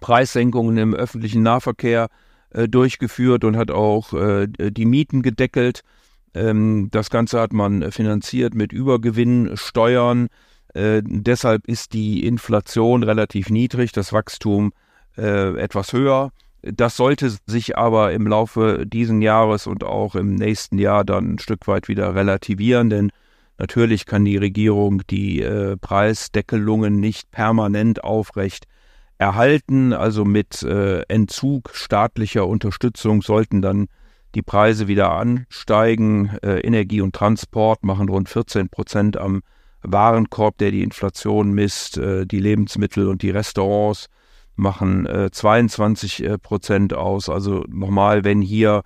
Preissenkungen 0.00 0.78
im 0.78 0.94
öffentlichen 0.94 1.42
Nahverkehr 1.42 2.08
äh, 2.52 2.68
durchgeführt 2.68 3.44
und 3.44 3.56
hat 3.56 3.70
auch 3.70 4.12
äh, 4.12 4.46
die 4.46 4.86
Mieten 4.86 5.22
gedeckelt. 5.22 5.82
Ähm, 6.34 6.88
das 6.90 7.10
Ganze 7.10 7.40
hat 7.40 7.52
man 7.52 7.90
finanziert 7.92 8.54
mit 8.54 8.72
Übergewinnsteuern. 8.72 10.28
Äh, 10.74 11.02
deshalb 11.04 11.66
ist 11.66 11.92
die 11.92 12.26
Inflation 12.26 13.02
relativ 13.02 13.50
niedrig, 13.50 13.92
das 13.92 14.12
Wachstum 14.12 14.72
äh, 15.16 15.56
etwas 15.58 15.92
höher. 15.92 16.30
Das 16.62 16.96
sollte 16.96 17.32
sich 17.46 17.76
aber 17.76 18.12
im 18.12 18.26
Laufe 18.26 18.86
diesen 18.86 19.20
Jahres 19.20 19.66
und 19.66 19.82
auch 19.82 20.14
im 20.14 20.36
nächsten 20.36 20.78
Jahr 20.78 21.04
dann 21.04 21.34
ein 21.34 21.38
Stück 21.38 21.66
weit 21.66 21.88
wieder 21.88 22.14
relativieren, 22.14 22.88
denn 22.88 23.10
natürlich 23.58 24.06
kann 24.06 24.24
die 24.24 24.36
Regierung 24.36 25.02
die 25.10 25.42
äh, 25.42 25.76
Preisdeckelungen 25.76 27.00
nicht 27.00 27.32
permanent 27.32 28.04
aufrecht 28.04 28.66
erhalten. 29.22 29.92
Also 29.92 30.24
mit 30.24 30.62
äh, 30.62 31.02
Entzug 31.02 31.70
staatlicher 31.74 32.46
Unterstützung 32.46 33.22
sollten 33.22 33.62
dann 33.62 33.86
die 34.34 34.42
Preise 34.42 34.88
wieder 34.88 35.12
ansteigen. 35.12 36.36
Äh, 36.42 36.58
Energie 36.60 37.00
und 37.00 37.14
Transport 37.14 37.84
machen 37.84 38.08
rund 38.08 38.28
14 38.28 38.68
Prozent 38.68 39.16
am 39.16 39.42
Warenkorb, 39.82 40.58
der 40.58 40.72
die 40.72 40.82
Inflation 40.82 41.52
misst, 41.52 41.98
äh, 41.98 42.26
die 42.26 42.40
Lebensmittel 42.40 43.06
und 43.06 43.22
die 43.22 43.30
Restaurants 43.30 44.08
machen 44.56 45.06
äh, 45.06 45.30
22 45.30 46.24
äh, 46.24 46.38
Prozent 46.38 46.92
aus. 46.92 47.28
Also 47.28 47.64
nochmal, 47.68 48.24
wenn 48.24 48.42
hier 48.42 48.82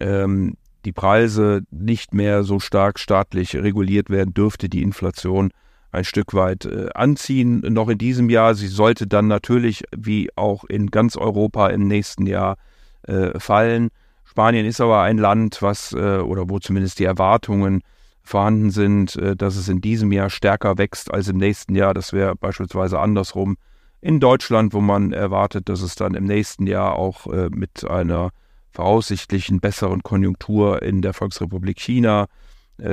ähm, 0.00 0.56
die 0.84 0.92
Preise 0.92 1.62
nicht 1.70 2.14
mehr 2.14 2.42
so 2.42 2.58
stark 2.58 2.98
staatlich 2.98 3.54
reguliert 3.54 4.10
werden, 4.10 4.34
dürfte 4.34 4.68
die 4.68 4.82
Inflation 4.82 5.50
ein 5.90 6.04
Stück 6.04 6.34
weit 6.34 6.64
äh, 6.64 6.88
anziehen. 6.94 7.60
Noch 7.60 7.88
in 7.88 7.98
diesem 7.98 8.30
Jahr. 8.30 8.54
Sie 8.54 8.68
sollte 8.68 9.06
dann 9.06 9.26
natürlich, 9.26 9.84
wie 9.96 10.30
auch 10.36 10.64
in 10.64 10.90
ganz 10.90 11.16
Europa, 11.16 11.68
im 11.68 11.86
nächsten 11.86 12.26
Jahr 12.26 12.56
äh, 13.02 13.38
fallen. 13.38 13.88
Spanien 14.24 14.66
ist 14.66 14.80
aber 14.80 15.02
ein 15.02 15.18
Land, 15.18 15.62
was 15.62 15.92
äh, 15.92 16.18
oder 16.18 16.48
wo 16.48 16.58
zumindest 16.58 16.98
die 16.98 17.04
Erwartungen 17.04 17.82
vorhanden 18.22 18.70
sind, 18.70 19.18
dass 19.38 19.56
es 19.56 19.70
in 19.70 19.80
diesem 19.80 20.12
Jahr 20.12 20.28
stärker 20.28 20.76
wächst 20.76 21.10
als 21.10 21.28
im 21.28 21.38
nächsten 21.38 21.74
Jahr. 21.74 21.94
Das 21.94 22.12
wäre 22.12 22.36
beispielsweise 22.36 22.98
andersrum 22.98 23.56
in 24.02 24.20
Deutschland, 24.20 24.74
wo 24.74 24.82
man 24.82 25.14
erwartet, 25.14 25.70
dass 25.70 25.80
es 25.80 25.94
dann 25.94 26.12
im 26.12 26.24
nächsten 26.24 26.66
Jahr 26.66 26.96
auch 26.96 27.24
mit 27.24 27.88
einer 27.88 28.28
voraussichtlichen 28.70 29.60
besseren 29.60 30.02
Konjunktur 30.02 30.82
in 30.82 31.00
der 31.00 31.14
Volksrepublik 31.14 31.80
China, 31.80 32.24
äh, 32.24 32.26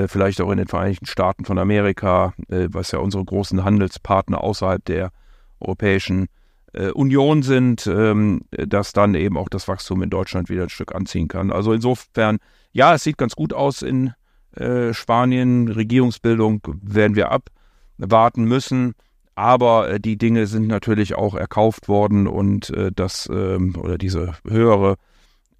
vielleicht 0.07 0.41
auch 0.41 0.51
in 0.51 0.57
den 0.57 0.67
Vereinigten 0.67 1.05
Staaten 1.05 1.45
von 1.45 1.57
Amerika, 1.57 2.33
äh, 2.49 2.67
was 2.71 2.91
ja 2.91 2.99
unsere 2.99 3.23
großen 3.23 3.63
Handelspartner 3.63 4.41
außerhalb 4.41 4.83
der 4.83 5.11
Europäischen 5.59 6.27
äh, 6.73 6.89
Union 6.91 7.43
sind, 7.43 7.87
ähm, 7.87 8.41
dass 8.51 8.93
dann 8.93 9.15
eben 9.15 9.37
auch 9.37 9.49
das 9.49 9.67
Wachstum 9.67 10.03
in 10.03 10.09
Deutschland 10.09 10.49
wieder 10.49 10.63
ein 10.63 10.69
Stück 10.69 10.93
anziehen 10.93 11.27
kann. 11.27 11.51
Also 11.51 11.73
insofern, 11.73 12.37
ja, 12.73 12.93
es 12.93 13.03
sieht 13.03 13.17
ganz 13.17 13.35
gut 13.35 13.53
aus 13.53 13.81
in 13.81 14.13
äh, 14.55 14.93
Spanien. 14.93 15.67
Regierungsbildung 15.69 16.61
werden 16.81 17.15
wir 17.15 17.31
abwarten 17.31 18.45
müssen. 18.45 18.93
Aber 19.35 19.89
äh, 19.89 19.99
die 19.99 20.17
Dinge 20.17 20.47
sind 20.47 20.67
natürlich 20.67 21.15
auch 21.15 21.35
erkauft 21.35 21.87
worden 21.87 22.27
und 22.27 22.69
äh, 22.69 22.91
das 22.93 23.29
ähm, 23.31 23.75
oder 23.77 23.97
diese 23.97 24.33
höhere 24.47 24.95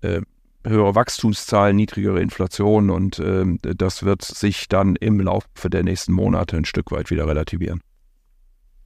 äh, 0.02 0.22
höhere 0.66 0.96
Wachstumszahlen, 0.96 1.76
niedrigere 1.76 2.22
Inflation 2.22 2.90
und 2.90 3.20
ähm, 3.20 3.60
das 3.62 4.04
wird 4.04 4.24
sich 4.24 4.68
dann 4.68 4.96
im 4.96 5.20
Laufe 5.20 5.70
der 5.70 5.84
nächsten 5.84 6.14
Monate 6.14 6.58
ein 6.58 6.66
Stück 6.66 6.92
weit 6.92 7.12
wieder 7.12 7.28
relativieren. 7.28 7.82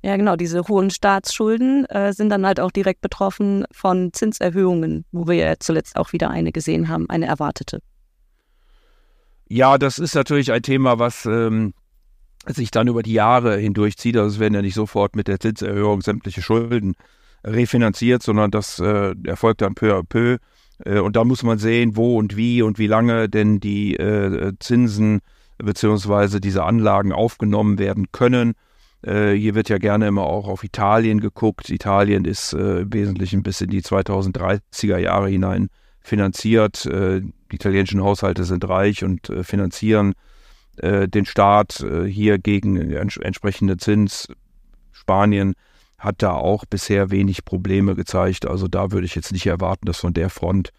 Ja, 0.02 0.16
genau. 0.16 0.36
Diese 0.38 0.62
hohen 0.68 0.92
Staatsschulden 0.92 1.86
äh, 1.86 2.14
sind 2.14 2.30
dann 2.30 2.46
halt 2.46 2.60
auch 2.60 2.72
direkt 2.72 3.02
betroffen 3.02 3.66
von 3.72 4.14
Zinserhöhungen, 4.14 5.06
wo 5.12 5.28
wir 5.28 5.36
ja 5.36 5.54
zuletzt 5.60 5.98
auch 5.98 6.14
wieder 6.14 6.30
eine 6.30 6.52
gesehen 6.52 6.88
haben, 6.88 7.10
eine 7.10 7.26
erwartete. 7.26 7.82
Ja, 9.50 9.78
das 9.78 10.00
ist 10.00 10.16
natürlich 10.16 10.52
ein 10.52 10.62
Thema, 10.62 11.00
was 11.00 11.26
ähm, 11.26 11.74
sich 12.46 12.72
dann 12.72 12.88
über 12.88 13.04
die 13.04 13.14
Jahre 13.14 13.58
hindurchzieht. 13.58 14.16
Also 14.16 14.36
es 14.36 14.40
werden 14.40 14.54
ja 14.54 14.62
nicht 14.62 14.76
sofort 14.76 15.16
mit 15.16 15.28
der 15.28 15.40
Zinserhöhung 15.40 16.02
sämtliche 16.02 16.42
Schulden 16.42 16.96
refinanziert, 17.44 18.24
sondern 18.24 18.52
das 18.52 18.80
äh, 18.80 19.16
erfolgt 19.26 19.62
dann 19.62 19.76
peu 19.76 19.96
à 19.96 20.04
peu. 20.04 20.38
Äh, 20.86 21.00
und 21.00 21.16
da 21.16 21.24
muss 21.24 21.44
man 21.44 21.58
sehen, 21.58 21.96
wo 21.96 22.18
und 22.18 22.36
wie 22.36 22.62
und 22.62 22.80
wie 22.80 22.88
lange 22.88 23.30
denn 23.30 23.60
die 23.60 23.96
äh, 23.96 24.54
Zinsen 24.60 25.20
beziehungsweise 25.58 26.40
diese 26.40 26.64
Anlagen 26.64 27.12
aufgenommen 27.12 27.80
werden 27.80 28.12
können. 28.12 28.54
Äh, 29.02 29.32
hier 29.34 29.56
wird 29.56 29.70
ja 29.70 29.78
gerne 29.78 30.08
immer 30.08 30.24
auch 30.24 30.48
auf 30.48 30.64
Italien 30.64 31.20
geguckt. 31.20 31.70
Italien 31.70 32.26
ist 32.26 32.54
im 32.54 32.92
Wesentlichen 32.94 33.44
bis 33.44 33.62
in 33.62 33.70
die 33.70 33.82
2030er 33.82 34.98
Jahre 34.98 35.30
hinein 35.30 35.70
finanziert. 36.02 36.86
Die 36.86 37.56
italienischen 37.56 38.02
Haushalte 38.02 38.46
sind 38.46 38.68
reich 38.68 39.04
und 39.04 39.32
finanzieren 39.42 40.14
den 40.82 41.26
Staat 41.26 41.86
hier 42.08 42.40
gegen 42.40 42.78
entsprechende 42.92 43.78
Zins. 43.78 44.30
Spanien 44.92 45.56
hat 46.00 46.24
da 46.24 46.32
auch 46.32 46.66
bisher 46.66 47.12
wenig 47.12 47.46
Probleme 47.46 47.96
gezeigt. 47.96 48.48
Also 48.48 48.68
da 48.68 48.92
würde 48.92 49.06
ich 49.06 49.16
jetzt 49.16 49.32
nicht 49.32 49.46
erwarten, 49.46 49.86
dass 49.86 49.98
von 49.98 50.14
der 50.14 50.30
Front 50.30 50.72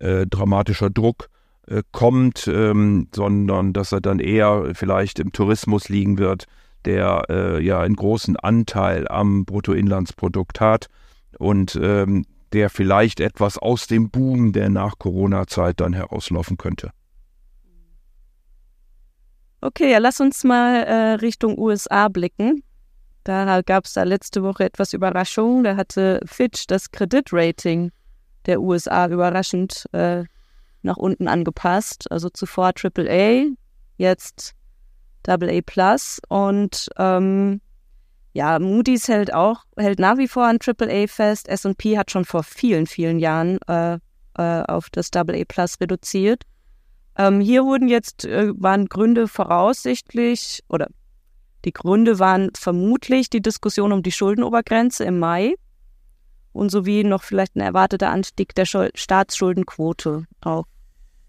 äh, 0.00 0.26
dramatischer 0.26 0.90
Druck 0.90 1.28
äh, 1.66 1.82
kommt, 1.92 2.48
ähm, 2.48 3.08
sondern 3.14 3.72
dass 3.72 3.92
er 3.92 4.00
dann 4.00 4.18
eher 4.18 4.72
vielleicht 4.74 5.18
im 5.18 5.32
Tourismus 5.32 5.88
liegen 5.88 6.18
wird, 6.18 6.46
der 6.84 7.24
äh, 7.28 7.64
ja 7.64 7.80
einen 7.80 7.96
großen 7.96 8.36
Anteil 8.36 9.06
am 9.08 9.44
Bruttoinlandsprodukt 9.44 10.60
hat 10.60 10.88
und 11.38 11.78
ähm, 11.80 12.24
der 12.52 12.70
vielleicht 12.70 13.20
etwas 13.20 13.58
aus 13.58 13.86
dem 13.86 14.10
Boom 14.10 14.52
der 14.52 14.68
Nach-Corona-Zeit 14.68 15.80
dann 15.80 15.92
herauslaufen 15.92 16.58
könnte. 16.58 16.90
Okay, 19.60 19.92
ja, 19.92 19.98
lass 19.98 20.20
uns 20.20 20.42
mal 20.42 20.82
äh, 20.82 21.12
Richtung 21.14 21.56
USA 21.56 22.08
blicken. 22.08 22.64
Da 23.24 23.62
gab 23.62 23.84
es 23.84 23.92
da 23.92 24.02
letzte 24.02 24.42
Woche 24.42 24.64
etwas 24.64 24.92
Überraschung. 24.92 25.64
Da 25.64 25.76
hatte 25.76 26.20
Fitch 26.24 26.66
das 26.66 26.90
Kreditrating 26.90 27.92
der 28.46 28.60
USA 28.60 29.06
überraschend 29.06 29.86
äh, 29.92 30.24
nach 30.82 30.96
unten 30.96 31.28
angepasst. 31.28 32.10
Also 32.10 32.28
zuvor 32.28 32.72
AAA, 32.74 33.50
jetzt 33.96 34.54
AA 35.26 35.60
Plus. 35.64 36.20
Und 36.28 36.88
ähm, 36.98 37.60
ja, 38.32 38.58
Moody's 38.58 39.08
hält 39.08 39.32
auch, 39.32 39.64
hält 39.76 39.98
nach 39.98 40.16
wie 40.16 40.28
vor 40.28 40.46
an 40.46 40.58
AAA 40.64 41.06
fest. 41.06 41.48
S&P 41.48 41.98
hat 41.98 42.10
schon 42.10 42.24
vor 42.24 42.42
vielen, 42.42 42.86
vielen 42.86 43.18
Jahren 43.18 43.58
äh, 43.68 43.98
äh, 44.36 44.62
auf 44.62 44.90
das 44.90 45.10
AA 45.14 45.44
Plus 45.46 45.80
reduziert. 45.80 46.42
Ähm, 47.16 47.40
hier 47.40 47.64
wurden 47.64 47.88
jetzt, 47.88 48.24
äh, 48.24 48.52
waren 48.56 48.86
Gründe 48.86 49.28
voraussichtlich 49.28 50.64
oder 50.68 50.88
die 51.64 51.72
Gründe 51.72 52.18
waren 52.18 52.50
vermutlich 52.56 53.30
die 53.30 53.42
Diskussion 53.42 53.92
um 53.92 54.02
die 54.02 54.12
Schuldenobergrenze 54.12 55.04
im 55.04 55.18
Mai 55.18 55.54
und 56.52 56.70
sowie 56.70 57.04
noch 57.04 57.22
vielleicht 57.22 57.56
ein 57.56 57.60
erwarteter 57.60 58.10
Anstieg 58.10 58.54
der 58.54 58.66
Staatsschuldenquote 58.66 60.24
auf 60.40 60.66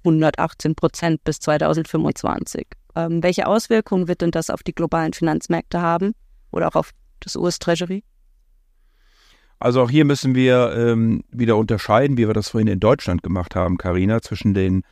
118 0.04 0.75
Prozent 0.75 1.24
bis 1.24 1.40
2025. 1.40 2.68
Ähm, 2.96 3.24
welche 3.24 3.48
Auswirkungen 3.48 4.08
wird 4.08 4.22
denn 4.22 4.32
das 4.32 4.50
auf 4.50 4.63
die 4.63 4.75
globalen 4.75 5.13
Finanzmärkte 5.13 5.82
haben 5.82 6.13
oder 6.52 6.68
auch 6.68 6.75
auf 6.75 6.92
das 7.20 7.36
US-Treasury? 7.36 8.04
Also 9.60 9.82
auch 9.82 9.90
hier 9.90 10.04
müssen 10.04 10.36
wir 10.36 10.74
ähm, 10.75 11.24
wieder 11.32 11.56
unterscheiden, 11.56 12.18
wie 12.18 12.28
wir 12.28 12.34
das 12.34 12.50
vorhin 12.50 12.68
in 12.68 12.82
Deutschland 12.82 13.24
gemacht 13.24 13.56
haben, 13.56 13.78
Karina, 13.78 14.22
zwischen 14.22 14.54
den 14.54 14.84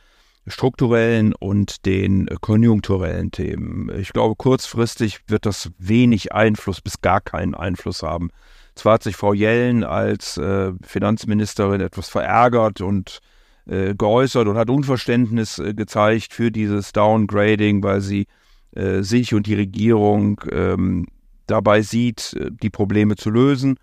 strukturellen 0.46 1.34
und 1.34 1.86
den 1.86 2.28
konjunkturellen 2.40 3.30
Themen. 3.30 3.90
Ich 3.98 4.12
glaube, 4.12 4.34
kurzfristig 4.36 5.20
wird 5.28 5.46
das 5.46 5.70
wenig 5.78 6.32
Einfluss 6.32 6.80
bis 6.80 7.00
gar 7.00 7.20
keinen 7.20 7.54
Einfluss 7.54 8.02
haben. 8.02 8.30
Zwar 8.74 8.94
hat 8.94 9.02
sich 9.02 9.16
Frau 9.16 9.34
Jellen 9.34 9.84
als 9.84 10.36
äh, 10.38 10.72
Finanzministerin 10.82 11.80
etwas 11.80 12.08
verärgert 12.08 12.80
und 12.80 13.20
äh, 13.66 13.94
geäußert 13.94 14.48
und 14.48 14.56
hat 14.56 14.70
Unverständnis 14.70 15.58
äh, 15.58 15.74
gezeigt 15.74 16.32
für 16.32 16.50
dieses 16.50 16.92
Downgrading, 16.92 17.82
weil 17.82 18.00
sie 18.00 18.26
äh, 18.74 19.02
sich 19.02 19.34
und 19.34 19.46
die 19.46 19.54
Regierung 19.54 20.40
ähm, 20.50 21.06
dabei 21.46 21.82
sieht, 21.82 22.34
äh, 22.34 22.50
die 22.50 22.70
Probleme 22.70 23.16
zu 23.16 23.30
lösen. 23.30 23.76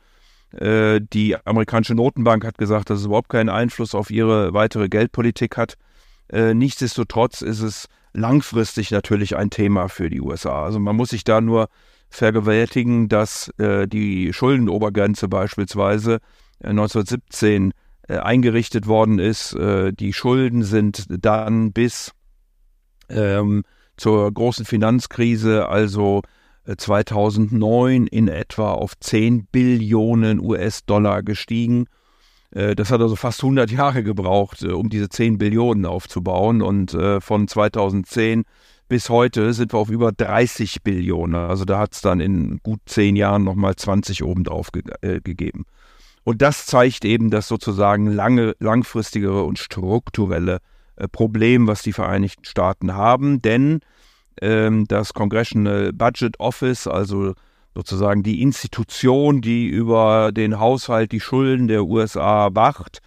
Äh, 0.52 1.00
die 1.02 1.36
amerikanische 1.46 1.94
Notenbank 1.94 2.44
hat 2.44 2.58
gesagt, 2.58 2.90
dass 2.90 3.00
es 3.00 3.06
überhaupt 3.06 3.30
keinen 3.30 3.50
Einfluss 3.50 3.94
auf 3.94 4.10
ihre 4.10 4.54
weitere 4.54 4.90
Geldpolitik 4.90 5.58
hat. 5.58 5.78
Äh, 6.32 6.54
nichtsdestotrotz 6.54 7.42
ist 7.42 7.62
es 7.62 7.88
langfristig 8.14 8.92
natürlich 8.92 9.36
ein 9.36 9.50
Thema 9.50 9.88
für 9.88 10.10
die 10.10 10.22
USA. 10.22 10.64
Also 10.64 10.80
man 10.80 10.96
muss 10.96 11.10
sich 11.10 11.24
da 11.24 11.42
nur 11.42 11.70
vergewaltigen, 12.10 13.08
dass 13.08 13.50
äh, 13.60 13.88
die 13.88 14.34
Schuldenobergrenze 14.34 15.28
beispielsweise 15.28 16.20
äh, 16.60 16.70
1917 16.70 17.74
äh, 18.08 18.18
eingerichtet 18.18 18.88
worden 18.88 19.20
ist. 19.20 19.54
Äh, 19.54 19.94
die 19.94 20.14
Schulden 20.14 20.64
sind 20.64 21.06
dann 21.10 21.72
bis 21.72 22.12
ähm, 23.10 23.64
zur 23.98 24.32
großen 24.32 24.66
Finanzkrise, 24.66 25.68
also 25.68 26.22
2009 26.78 28.08
äh, 28.08 28.10
in 28.16 28.28
etwa 28.28 28.72
auf 28.72 29.00
10 29.00 29.46
Billionen 29.46 30.40
US-Dollar 30.40 31.24
gestiegen 31.24 31.86
das 32.52 32.92
hat 32.92 33.02
also 33.02 33.16
fast 33.16 33.44
100 33.44 33.70
Jahre 33.72 34.04
gebraucht, 34.04 34.64
äh, 34.64 34.72
um 34.72 34.90
diese 34.90 35.10
10 35.10 35.38
Billionen 35.38 35.86
aufzubauen. 35.86 36.62
Und 36.62 36.94
äh, 36.94 37.22
von 37.22 37.48
2010 37.48 38.44
bis 38.88 39.10
heute 39.10 39.54
sind 39.54 39.74
wir 39.74 39.78
auf 39.78 39.90
über 39.90 40.12
30 40.12 40.82
Billionen. 40.82 41.36
Also 41.36 41.64
da 41.64 41.80
hat 41.80 41.94
es 41.94 42.02
dann 42.02 42.20
in 42.20 42.60
gut 42.64 42.80
10 42.88 43.16
Jahren 43.16 43.44
nochmal 43.44 43.76
20 43.76 44.24
obendrauf 44.24 44.72
ge 44.72 44.84
äh, 45.02 45.22
gegeben. 45.22 45.66
Und 46.24 46.42
das 46.42 46.66
zeigt 46.66 47.06
eben 47.06 47.30
das 47.30 47.48
sozusagen 47.48 48.08
lange, 48.08 48.56
langfristigere 48.60 49.44
und 49.44 49.60
strukturelle 49.60 50.60
äh, 50.96 51.08
Problem, 51.08 51.68
was 51.68 51.84
die 51.84 51.94
Vereinigten 51.94 52.46
Staaten 52.46 52.96
haben. 52.96 53.42
Denn 53.42 53.82
ähm, 54.42 54.86
das 54.88 55.14
Congressional 55.14 55.94
Budget 55.94 56.40
Office, 56.40 56.88
also 56.88 57.34
sozusagen 57.80 58.24
die 58.24 58.42
Institution, 58.42 59.40
die 59.40 59.66
über 59.68 60.34
den 60.34 60.60
Haushalt, 60.60 61.14
die 61.14 61.22
Schulden 61.22 61.70
der 61.70 61.86
USA 61.86 62.50
wacht, 62.52 63.00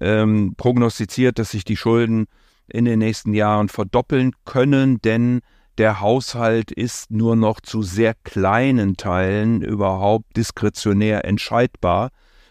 ähm, 0.00 0.54
prognostiziert, 0.56 1.38
dass 1.38 1.50
sich 1.50 1.64
die 1.64 1.76
Schulden 1.76 2.24
in 2.66 2.86
den 2.86 3.00
nächsten 3.00 3.34
Jahren 3.34 3.68
verdoppeln 3.68 4.32
können, 4.46 4.98
denn 5.02 5.42
der 5.76 6.00
Haushalt 6.00 6.70
ist 6.70 7.10
nur 7.10 7.36
noch 7.36 7.60
zu 7.60 7.82
sehr 7.82 8.14
kleinen 8.24 8.96
Teilen 8.96 9.60
überhaupt 9.60 10.34
diskretionär 10.38 11.26
entscheidbar. 11.26 12.08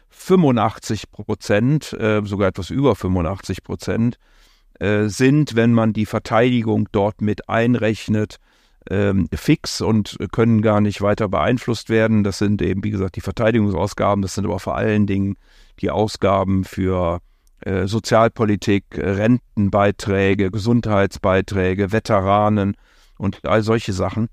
85 0.10 1.10
Prozent, 1.10 1.94
äh, 1.94 2.22
sogar 2.24 2.50
etwas 2.50 2.70
über 2.70 2.96
85 2.96 3.63
Prozent, 3.63 4.20
äh, 4.80 5.08
sind, 5.08 5.56
wenn 5.56 5.74
man 5.74 5.92
die 5.92 6.06
Verteidigung 6.06 6.88
dort 6.92 7.22
mit 7.22 7.50
einrechnet, 7.50 8.38
ähm, 8.89 9.27
fix 9.33 9.81
und 9.81 10.17
können 10.31 10.61
gar 10.61 10.81
nicht 10.81 11.01
weiter 11.01 11.29
beeinflusst 11.29 11.89
werden. 11.89 12.23
Das 12.23 12.37
sind 12.37 12.61
eben, 12.61 12.83
wie 12.83 12.91
gesagt, 12.91 13.15
die 13.15 13.21
Verteidigungsausgaben, 13.21 14.21
das 14.21 14.35
sind 14.35 14.45
aber 14.45 14.59
vor 14.59 14.75
allen 14.75 15.07
Dingen 15.07 15.35
die 15.79 15.89
Ausgaben 15.89 16.63
für 16.63 17.19
äh, 17.61 17.87
Sozialpolitik, 17.87 18.85
Rentenbeiträge, 18.93 20.51
Gesundheitsbeiträge, 20.51 21.91
Veteranen 21.91 22.75
und 23.17 23.45
all 23.45 23.63
solche 23.63 23.93
Sachen. 23.93 24.27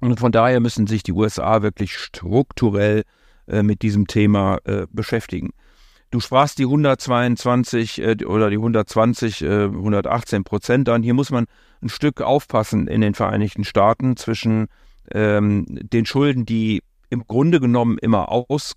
Und 0.00 0.20
von 0.20 0.32
daher 0.32 0.60
müssen 0.60 0.86
sich 0.86 1.02
die 1.02 1.12
USA 1.12 1.62
wirklich 1.62 1.96
strukturell 1.96 3.04
äh, 3.46 3.62
mit 3.62 3.82
diesem 3.82 4.06
Thema 4.06 4.58
äh, 4.64 4.86
beschäftigen. 4.92 5.50
Du 6.10 6.20
sprachst 6.20 6.58
die 6.58 6.64
122 6.64 8.00
äh, 8.00 8.16
oder 8.24 8.48
die 8.48 8.56
120, 8.56 9.42
äh, 9.42 9.64
118 9.64 10.42
Prozent 10.44 10.88
an. 10.88 11.02
Hier 11.02 11.14
muss 11.14 11.30
man 11.30 11.46
ein 11.82 11.90
Stück 11.90 12.22
aufpassen 12.22 12.86
in 12.88 13.02
den 13.02 13.14
Vereinigten 13.14 13.64
Staaten 13.64 14.16
zwischen 14.16 14.68
ähm, 15.10 15.66
den 15.68 16.06
Schulden, 16.06 16.46
die 16.46 16.82
im 17.10 17.26
Grunde 17.26 17.60
genommen 17.60 17.98
immer 17.98 18.30
aus, 18.30 18.74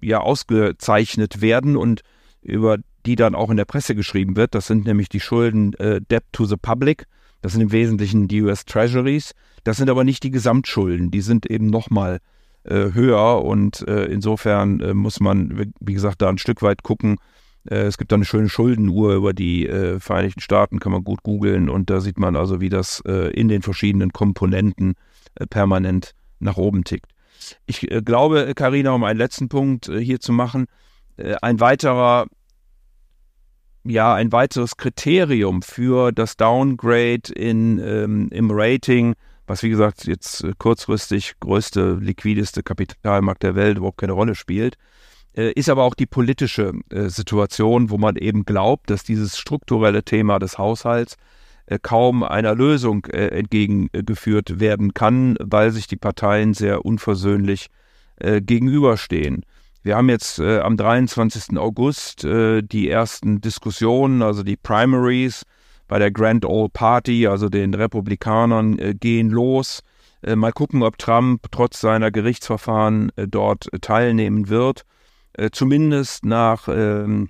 ja, 0.00 0.20
ausgezeichnet 0.20 1.40
werden 1.40 1.76
und 1.76 2.02
über 2.42 2.76
die 3.06 3.16
dann 3.16 3.34
auch 3.34 3.50
in 3.50 3.56
der 3.56 3.64
Presse 3.64 3.94
geschrieben 3.94 4.36
wird. 4.36 4.54
Das 4.54 4.66
sind 4.66 4.84
nämlich 4.84 5.08
die 5.08 5.20
Schulden 5.20 5.72
äh, 5.74 6.00
Debt 6.02 6.24
to 6.32 6.44
the 6.44 6.56
Public. 6.56 7.06
Das 7.40 7.52
sind 7.52 7.62
im 7.62 7.72
Wesentlichen 7.72 8.28
die 8.28 8.42
US 8.42 8.66
Treasuries. 8.66 9.32
Das 9.64 9.78
sind 9.78 9.88
aber 9.88 10.04
nicht 10.04 10.22
die 10.22 10.30
Gesamtschulden. 10.30 11.10
Die 11.10 11.22
sind 11.22 11.46
eben 11.46 11.68
nochmal 11.68 12.16
äh, 12.16 12.39
höher 12.68 13.44
und 13.44 13.86
äh, 13.88 14.04
insofern 14.06 14.80
äh, 14.80 14.94
muss 14.94 15.20
man, 15.20 15.72
wie 15.80 15.94
gesagt, 15.94 16.22
da 16.22 16.28
ein 16.28 16.38
Stück 16.38 16.62
weit 16.62 16.82
gucken. 16.82 17.16
Äh, 17.68 17.82
es 17.82 17.98
gibt 17.98 18.12
da 18.12 18.16
eine 18.16 18.24
schöne 18.24 18.48
Schuldenuhr 18.48 19.14
über 19.14 19.32
die 19.32 19.66
äh, 19.66 19.98
Vereinigten 20.00 20.40
Staaten, 20.40 20.78
kann 20.78 20.92
man 20.92 21.04
gut 21.04 21.22
googeln 21.22 21.68
und 21.68 21.90
da 21.90 22.00
sieht 22.00 22.18
man 22.18 22.36
also, 22.36 22.60
wie 22.60 22.68
das 22.68 23.02
äh, 23.06 23.30
in 23.30 23.48
den 23.48 23.62
verschiedenen 23.62 24.12
Komponenten 24.12 24.94
permanent 25.48 26.12
nach 26.40 26.56
oben 26.56 26.82
tickt. 26.82 27.12
Ich 27.66 27.86
glaube, 28.04 28.52
Karina, 28.54 28.90
um 28.90 29.04
einen 29.04 29.18
letzten 29.18 29.48
Punkt 29.48 29.86
hier 29.86 30.18
zu 30.18 30.32
machen, 30.32 30.66
ein 31.40 31.60
weiterer 31.60 32.26
ja, 33.84 34.14
ein 34.14 34.32
weiteres 34.32 34.76
Kriterium 34.76 35.62
für 35.62 36.12
das 36.12 36.36
Downgrade 36.36 37.32
in, 37.34 37.78
ähm, 37.78 38.28
im 38.30 38.50
Rating 38.50 39.14
was 39.50 39.62
wie 39.64 39.68
gesagt 39.68 40.06
jetzt 40.06 40.44
äh, 40.44 40.52
kurzfristig 40.56 41.34
größte, 41.40 41.98
liquideste 42.00 42.62
Kapitalmarkt 42.62 43.42
der 43.42 43.56
Welt 43.56 43.76
überhaupt 43.76 43.98
keine 43.98 44.12
Rolle 44.12 44.34
spielt, 44.34 44.78
äh, 45.36 45.52
ist 45.52 45.68
aber 45.68 45.82
auch 45.82 45.94
die 45.94 46.06
politische 46.06 46.72
äh, 46.90 47.08
Situation, 47.08 47.90
wo 47.90 47.98
man 47.98 48.16
eben 48.16 48.44
glaubt, 48.44 48.90
dass 48.90 49.02
dieses 49.02 49.36
strukturelle 49.36 50.04
Thema 50.04 50.38
des 50.38 50.56
Haushalts 50.56 51.16
kaum 51.82 52.24
einer 52.24 52.56
Lösung 52.56 53.04
entgegengeführt 53.04 54.58
werden 54.58 54.92
kann, 54.92 55.36
weil 55.38 55.70
sich 55.70 55.86
die 55.86 55.96
Parteien 55.96 56.52
sehr 56.52 56.84
unversöhnlich 56.84 57.68
gegenüberstehen. 58.18 59.44
Wir 59.84 59.96
haben 59.96 60.08
jetzt 60.08 60.40
am 60.40 60.76
23. 60.76 61.56
August 61.58 62.24
die 62.24 62.90
ersten 62.90 63.40
Diskussionen, 63.40 64.22
also 64.22 64.42
die 64.42 64.56
Primaries 64.56 65.44
bei 65.90 65.98
der 65.98 66.12
Grand 66.12 66.46
Old 66.46 66.72
Party, 66.72 67.26
also 67.26 67.48
den 67.48 67.74
Republikanern, 67.74 68.78
äh, 68.78 68.94
gehen 68.94 69.28
los. 69.28 69.82
Äh, 70.22 70.36
mal 70.36 70.52
gucken, 70.52 70.84
ob 70.84 70.98
Trump 70.98 71.46
trotz 71.50 71.80
seiner 71.80 72.12
Gerichtsverfahren 72.12 73.10
äh, 73.16 73.26
dort 73.26 73.68
teilnehmen 73.80 74.48
wird. 74.48 74.84
Äh, 75.32 75.50
zumindest 75.50 76.24
nach 76.24 76.66
538 76.66 77.28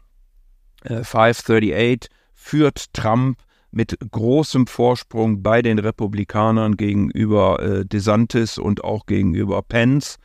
ähm, 1.41 1.73
äh, 1.73 1.99
führt 2.35 2.93
Trump 2.93 3.39
mit 3.71 3.97
großem 4.11 4.67
Vorsprung 4.67 5.43
bei 5.43 5.63
den 5.63 5.79
Republikanern 5.79 6.77
gegenüber 6.77 7.63
äh, 7.63 7.87
DeSantis 7.87 8.59
und 8.59 8.85
auch 8.85 9.07
gegenüber 9.07 9.63
Pence. 9.63 10.19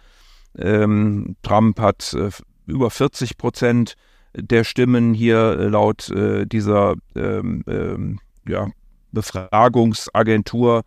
Ähm, 0.57 1.37
Trump 1.41 1.79
hat 1.79 2.17
über 2.65 2.89
40 2.89 3.37
Prozent 3.37 3.95
der 4.35 4.63
Stimmen 4.63 5.13
hier 5.13 5.55
laut 5.69 6.09
äh, 6.09 6.45
dieser 6.45 6.95
ähm, 7.15 7.63
ähm, 7.67 8.19
ja, 8.47 8.69
Befragungsagentur 9.11 10.83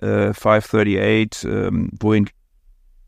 äh, 0.00 0.32
538, 0.32 1.50
ähm, 1.50 1.90
wohin 1.98 2.28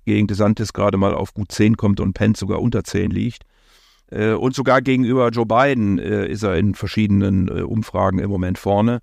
gegen 0.04 0.26
DeSantis 0.26 0.72
gerade 0.72 0.96
mal 0.96 1.14
auf 1.14 1.34
gut 1.34 1.52
10 1.52 1.76
kommt 1.76 2.00
und 2.00 2.14
Pence 2.14 2.40
sogar 2.40 2.60
unter 2.60 2.84
10 2.84 3.10
liegt. 3.10 3.44
Äh, 4.10 4.32
und 4.32 4.54
sogar 4.54 4.82
gegenüber 4.82 5.28
Joe 5.30 5.46
Biden 5.46 5.98
äh, 5.98 6.26
ist 6.26 6.42
er 6.42 6.56
in 6.56 6.74
verschiedenen 6.74 7.48
äh, 7.48 7.62
Umfragen 7.62 8.18
im 8.18 8.30
Moment 8.30 8.58
vorne. 8.58 9.00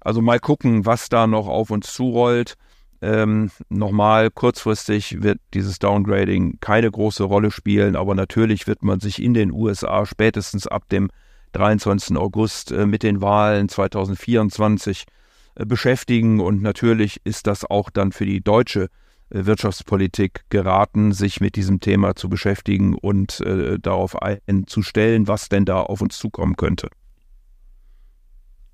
Also 0.00 0.22
mal 0.22 0.40
gucken, 0.40 0.86
was 0.86 1.08
da 1.08 1.26
noch 1.26 1.46
auf 1.46 1.70
uns 1.70 1.92
zurollt. 1.92 2.54
Ähm, 3.02 3.50
nochmal, 3.70 4.30
kurzfristig 4.30 5.22
wird 5.22 5.38
dieses 5.54 5.78
Downgrading 5.78 6.58
keine 6.60 6.90
große 6.90 7.24
Rolle 7.24 7.50
spielen, 7.50 7.96
aber 7.96 8.14
natürlich 8.14 8.66
wird 8.66 8.82
man 8.82 9.00
sich 9.00 9.22
in 9.22 9.32
den 9.32 9.52
USA 9.52 10.04
spätestens 10.04 10.66
ab 10.66 10.88
dem 10.90 11.10
23. 11.52 12.16
August 12.16 12.72
äh, 12.72 12.86
mit 12.86 13.02
den 13.02 13.22
Wahlen 13.22 13.68
2024 13.68 15.06
äh, 15.54 15.64
beschäftigen. 15.64 16.40
Und 16.40 16.62
natürlich 16.62 17.20
ist 17.24 17.46
das 17.46 17.64
auch 17.64 17.90
dann 17.90 18.12
für 18.12 18.26
die 18.26 18.42
deutsche 18.42 18.88
äh, 19.30 19.46
Wirtschaftspolitik 19.46 20.44
geraten, 20.50 21.12
sich 21.12 21.40
mit 21.40 21.56
diesem 21.56 21.80
Thema 21.80 22.14
zu 22.14 22.28
beschäftigen 22.28 22.94
und 22.94 23.40
äh, 23.40 23.78
darauf 23.78 24.20
einzustellen, 24.20 25.26
was 25.26 25.48
denn 25.48 25.64
da 25.64 25.80
auf 25.80 26.02
uns 26.02 26.18
zukommen 26.18 26.56
könnte. 26.56 26.88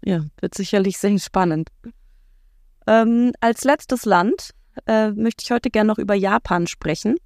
Ja, 0.05 0.25
wird 0.41 0.55
sicherlich 0.55 0.99
sehr 0.99 1.19
spannend. 1.19 1.71
Ähm, 2.87 3.33
als 3.40 3.64
letztes 3.64 4.05
Land 4.05 4.51
äh, 4.87 5.11
möchte 5.11 5.42
ich 5.44 5.51
heute 5.51 5.70
gerne 5.70 5.88
noch 5.88 5.99
über 5.99 6.14
Japan 6.14 6.66
sprechen. 6.66 7.16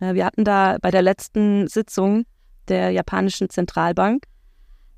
Äh, 0.00 0.14
wir 0.14 0.24
hatten 0.24 0.44
da 0.44 0.78
bei 0.80 0.90
der 0.90 1.02
letzten 1.02 1.66
Sitzung 1.68 2.24
der 2.68 2.90
japanischen 2.90 3.50
Zentralbank 3.50 4.24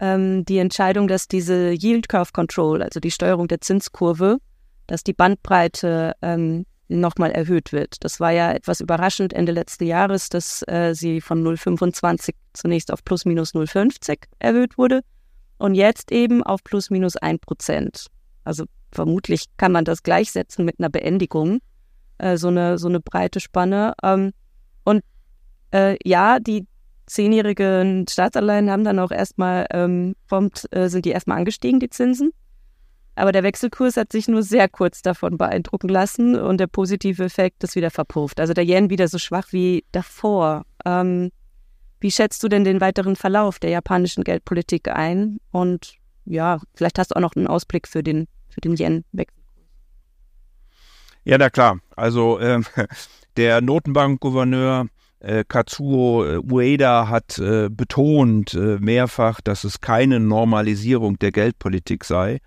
ähm, 0.01 0.45
die 0.45 0.59
Entscheidung, 0.59 1.09
dass 1.09 1.29
diese 1.29 1.73
Yield 1.73 2.09
Curve 2.09 2.33
Control, 2.33 2.83
also 2.83 3.01
die 3.01 3.11
Steuerung 3.11 3.49
der 3.49 3.61
Zinskurve, 3.61 4.39
dass 4.87 5.05
die 5.05 5.13
Bandbreite 5.13 6.15
ähm, 6.21 6.67
nochmal 6.89 7.31
erhöht 7.31 7.73
wird. 7.73 8.05
Das 8.05 8.21
war 8.21 8.33
ja 8.33 8.53
etwas 8.53 8.81
überraschend 8.81 9.33
Ende 9.33 9.53
letzten 9.53 9.85
Jahres, 9.85 10.29
dass 10.29 10.63
äh, 10.69 10.95
sie 10.95 11.21
von 11.21 11.43
0,25 11.43 12.35
zunächst 12.53 12.93
auf 12.93 13.05
plus 13.05 13.25
minus 13.25 13.55
0,50 13.55 14.25
erhöht 14.41 14.77
wurde 14.77 15.01
und 15.59 15.75
jetzt 15.75 16.13
eben 16.13 16.43
auf 16.43 16.63
plus 16.65 16.91
minus 16.91 17.17
1 17.17 17.41
Prozent. 17.41 18.07
Also 18.45 18.65
vermutlich 18.93 19.47
kann 19.57 19.73
man 19.73 19.85
das 19.85 20.03
gleichsetzen 20.03 20.65
mit 20.65 20.79
einer 20.79 20.91
Beendigung, 20.91 21.61
äh, 22.19 22.37
so, 22.37 22.49
eine, 22.49 22.79
so 22.79 22.89
eine 22.89 23.01
breite 23.01 23.41
Spanne. 23.41 23.95
Ähm, 24.03 24.33
und 24.85 25.03
äh, 25.73 25.97
ja, 26.05 26.39
die, 26.39 26.67
zehnjährigen 27.07 28.07
Staatsanleihen 28.09 28.71
haben 28.71 28.85
dann 28.85 28.99
auch 28.99 29.11
erstmal, 29.11 29.67
ähm, 29.71 30.15
prompt, 30.29 30.67
äh, 30.75 30.89
sind 30.89 31.05
die 31.05 31.11
erstmal 31.11 31.39
angestiegen, 31.39 31.81
die 31.81 31.91
Zinsen. 31.91 32.31
Aber 33.15 33.33
der 33.33 33.43
Wechselkurs 33.43 33.99
hat 33.99 34.11
sich 34.11 34.27
nur 34.27 34.43
sehr 34.43 34.69
kurz 34.69 35.03
davon 35.03 35.37
beeindrucken 35.37 35.89
lassen 35.89 36.35
und 36.35 36.59
der 36.59 36.67
positive 36.67 37.23
Effekt 37.25 37.63
ist 37.63 37.77
wieder 37.77 37.91
verpufft. 37.91 38.41
Also 38.41 38.55
der 38.55 38.65
Yen 38.65 38.89
wieder 38.89 39.07
so 39.09 39.19
schwach 39.19 39.49
wie 39.53 39.85
davor. 39.93 40.65
Ähm, 40.87 41.31
wie 42.01 42.11
schätzt 42.11 42.43
du 42.43 42.49
denn 42.49 42.65
den 42.65 42.81
weiteren 42.81 43.15
Verlauf 43.15 43.59
der 43.59 43.71
japanischen 43.71 44.25
Geldpolitik 44.25 44.89
ein? 44.89 45.39
Und 45.51 45.97
ja, 46.25 46.59
vielleicht 46.75 46.99
hast 46.99 47.11
du 47.11 47.17
auch 47.17 47.21
noch 47.21 47.37
einen 47.37 47.47
Ausblick 47.47 47.87
für 47.87 48.03
den, 48.03 48.27
für 48.53 48.61
den 48.61 48.77
Yen-Wechselkurs. 48.77 49.43
Ja, 51.25 51.39
na 51.39 51.51
klar. 51.51 51.79
Also 51.97 52.39
äh, 52.39 52.61
der 53.37 53.61
Notenbankgouverneur 53.61 54.87
äh, 55.21 55.45
Katsuo 55.47 56.25
äh, 56.25 56.39
Ueda 56.39 57.09
hat 57.09 57.39
äh, 57.39 57.69
betont 57.71 58.55
äh, 58.55 58.79
mehrfach, 58.81 59.41
dass 59.41 59.63
es 59.65 59.81
keine 59.81 60.21
Normalisierung 60.21 61.19
der 61.19 61.33
Geldpolitik 61.33 62.05
sei. 62.05 62.39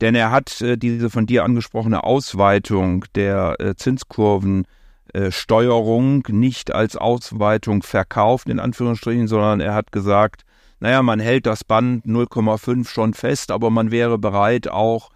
Denn 0.00 0.14
er 0.14 0.30
hat 0.30 0.60
äh, 0.60 0.76
diese 0.76 1.10
von 1.10 1.26
dir 1.26 1.42
angesprochene 1.44 2.04
Ausweitung 2.04 3.04
der 3.14 3.56
äh, 3.60 3.74
Zinskurvensteuerung 3.76 6.24
nicht 6.28 6.72
als 6.72 6.96
Ausweitung 6.96 7.82
verkauft, 7.82 8.48
in 8.48 8.60
Anführungsstrichen, 8.60 9.28
sondern 9.28 9.60
er 9.60 9.74
hat 9.74 9.92
gesagt, 9.92 10.44
naja, 10.80 11.02
man 11.02 11.20
hält 11.20 11.46
das 11.46 11.64
Band 11.64 12.04
0,5 12.04 12.88
schon 12.88 13.14
fest, 13.14 13.50
aber 13.50 13.70
man 13.70 13.90
wäre 13.90 14.18
bereit, 14.18 14.68
auch 14.68 15.10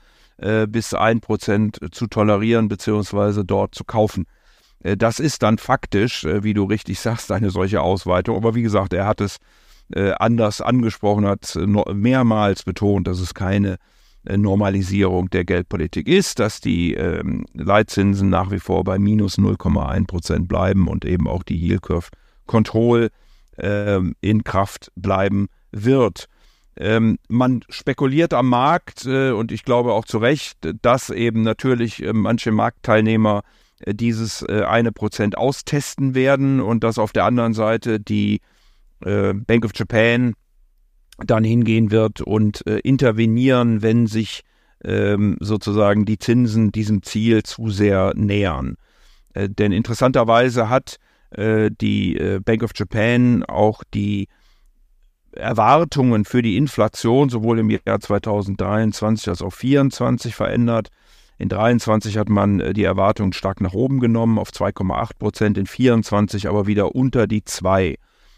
bis 0.68 0.92
1% 0.92 1.92
zu 1.92 2.07
tolerieren 2.09 2.68
bzw. 2.68 3.44
dort 3.44 3.74
zu 3.74 3.85
kaufen. 3.85 4.26
Äh, 4.83 4.96
das 4.96 5.20
ist 5.20 5.42
dann 5.42 5.59
faktisch, 5.59 6.24
äh, 6.24 6.42
wie 6.42 6.55
du 6.55 6.64
richtig 6.64 7.00
sagst, 7.00 7.31
eine 7.33 7.50
solche 7.50 7.81
Ausweitung. 7.81 8.37
Aber 8.37 8.55
wie 8.55 8.62
gesagt, 8.62 8.92
er 8.92 9.07
hat 9.07 9.20
es 9.20 9.38
äh, 9.94 10.12
anders 10.12 10.61
angesprochen, 10.61 11.26
hat 11.26 11.59
mehrmals 11.92 12.62
betont, 12.62 13.07
dass 13.07 13.20
es 13.20 13.35
keine 13.35 13.76
Normalisierung 14.24 15.31
der 15.31 15.44
Geldpolitik 15.44 16.07
ist, 16.07 16.38
dass 16.38 16.61
die 16.61 16.94
ähm, 16.94 17.44
Leitzinsen 17.55 18.31
nach 18.31 18.52
wie 18.52 18.61
vor 18.61 18.85
bei 18.85 18.96
minus 18.96 19.37
0,1 19.37 20.07
Prozent 20.07 20.46
bleiben 20.46 20.87
und 20.87 21.05
eben 21.05 21.26
auch 21.26 21.42
die 21.42 21.57
Yield 21.57 21.83
Curve 21.83 22.09
Control 22.46 23.11
ähm, 23.59 24.14
in 24.20 24.44
Kraft 24.44 24.92
bleiben 24.94 25.48
wird. 25.72 26.26
Ähm, 26.77 27.19
man 27.29 27.63
spekuliert 27.69 28.33
am 28.33 28.49
Markt 28.49 29.05
und 29.05 29.53
ich 29.53 29.65
glaube 29.65 29.93
auch 29.93 30.05
zu 30.05 30.19
Recht, 30.19 30.59
dass 30.81 31.11
eben 31.11 31.43
natürlich 31.43 32.03
manche 32.13 32.51
Marktteilnehmer 32.51 33.43
dieses 33.87 34.43
äh, 34.43 34.65
eine 34.67 34.93
Prozent 34.93 35.37
austesten 35.37 36.15
werden 36.15 36.61
und 36.61 36.85
dass 36.85 36.99
auf 36.99 37.13
der 37.13 37.25
anderen 37.25 37.53
Seite 37.53 38.01
die 38.01 38.41
äh, 39.05 39.35
Bank 39.35 39.65
of 39.65 39.73
Japan 39.75 40.35
dann 41.19 41.45
hingehen 41.45 41.91
wird 41.91 42.21
und 42.21 42.67
äh, 42.67 42.79
intervenieren, 42.79 43.83
wenn 43.83 44.07
sich 44.07 44.43
ähm, 44.85 45.37
sozusagen 45.41 46.05
die 46.05 46.19
Zinsen 46.19 46.73
diesem 46.73 47.03
Ziel 47.03 47.43
zu 47.43 47.71
sehr 47.71 48.13
nähern. 48.17 48.77
denn 49.35 49.73
interessanterweise 49.73 50.69
hat 50.69 50.99
äh, 51.31 51.71
die 51.81 52.17
äh, 52.17 52.41
Bank 52.41 52.63
of 52.63 52.73
Japan 52.75 53.43
auch 53.45 53.83
die 53.95 54.29
Erwartungen 55.35 56.25
für 56.25 56.42
die 56.42 56.57
Inflation 56.57 57.29
sowohl 57.29 57.59
im 57.59 57.71
Jahr 57.71 58.01
2023 58.01 59.29
als 59.29 59.42
auch 59.42 59.53
2024 59.53 60.35
verändert. 60.35 60.88
In 61.38 61.49
23 61.49 62.18
hat 62.18 62.29
man 62.29 62.61
äh, 62.61 62.73
die 62.73 62.85
Erwartungen 62.85 63.33
stark 63.33 63.61
nach 63.61 63.73
oben 63.73 64.01
genommen 64.01 64.38
auf 64.38 64.51
2,8 64.51 65.18
Prozent, 65.18 65.59
in 65.59 65.66
24 65.66 66.49
aber 66.49 66.66
wieder 66.66 66.95
unter 66.95 67.27
die 67.27 67.45
2. 67.45 67.97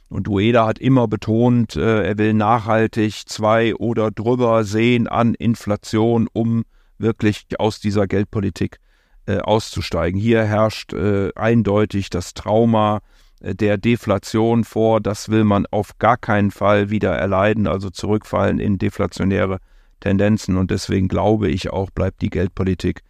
Und 0.09 0.29
Ueda 0.29 0.67
hat 0.67 0.79
immer 0.79 1.09
betont, 1.09 1.77
äh, 1.77 2.05
er 2.05 2.19
will 2.19 2.35
nachhaltig 2.35 3.25
zwei 3.27 3.75
oder 3.75 4.11
drüber 4.11 4.65
sehen 4.65 5.09
an 5.09 5.35
Inflation, 5.35 6.29
um 6.33 6.65
wirklich 6.99 7.45
aus 7.59 7.81
dieser 7.81 8.07
Geldpolitik 8.07 8.79
äh, 9.27 9.39
auszusteigen. 9.39 10.19
Hier 10.19 10.45
herrscht 10.45 10.95
eindeutig 10.95 12.11
das 12.11 12.35
Trauma 12.35 13.01
der 13.45 13.77
Deflation 13.77 14.65
vor. 14.65 15.01
Das 15.01 15.29
will 15.29 15.45
man 15.45 15.67
auf 15.67 15.99
gar 15.99 16.17
keinen 16.17 16.51
Fall 16.51 16.91
wieder 16.91 17.15
erleiden, 17.15 17.67
also 17.67 17.91
zurückfallen 17.91 18.59
in 18.59 18.79
deflationäre 18.79 19.59
Tendenzen 20.01 20.57
und 20.57 20.71
deswegen 20.71 21.09
glaube 21.09 21.49
ich 21.49 21.71
auch, 21.71 21.91
bleibt 21.91 22.23
die 22.23 22.31
Geldpolitik 22.31 23.03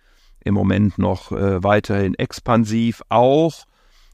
im 0.44 0.54
Moment 0.54 0.98
noch 0.98 1.32
äh, 1.32 1.62
weiterhin 1.62 2.14
expansiv, 2.14 3.02
auch 3.08 3.64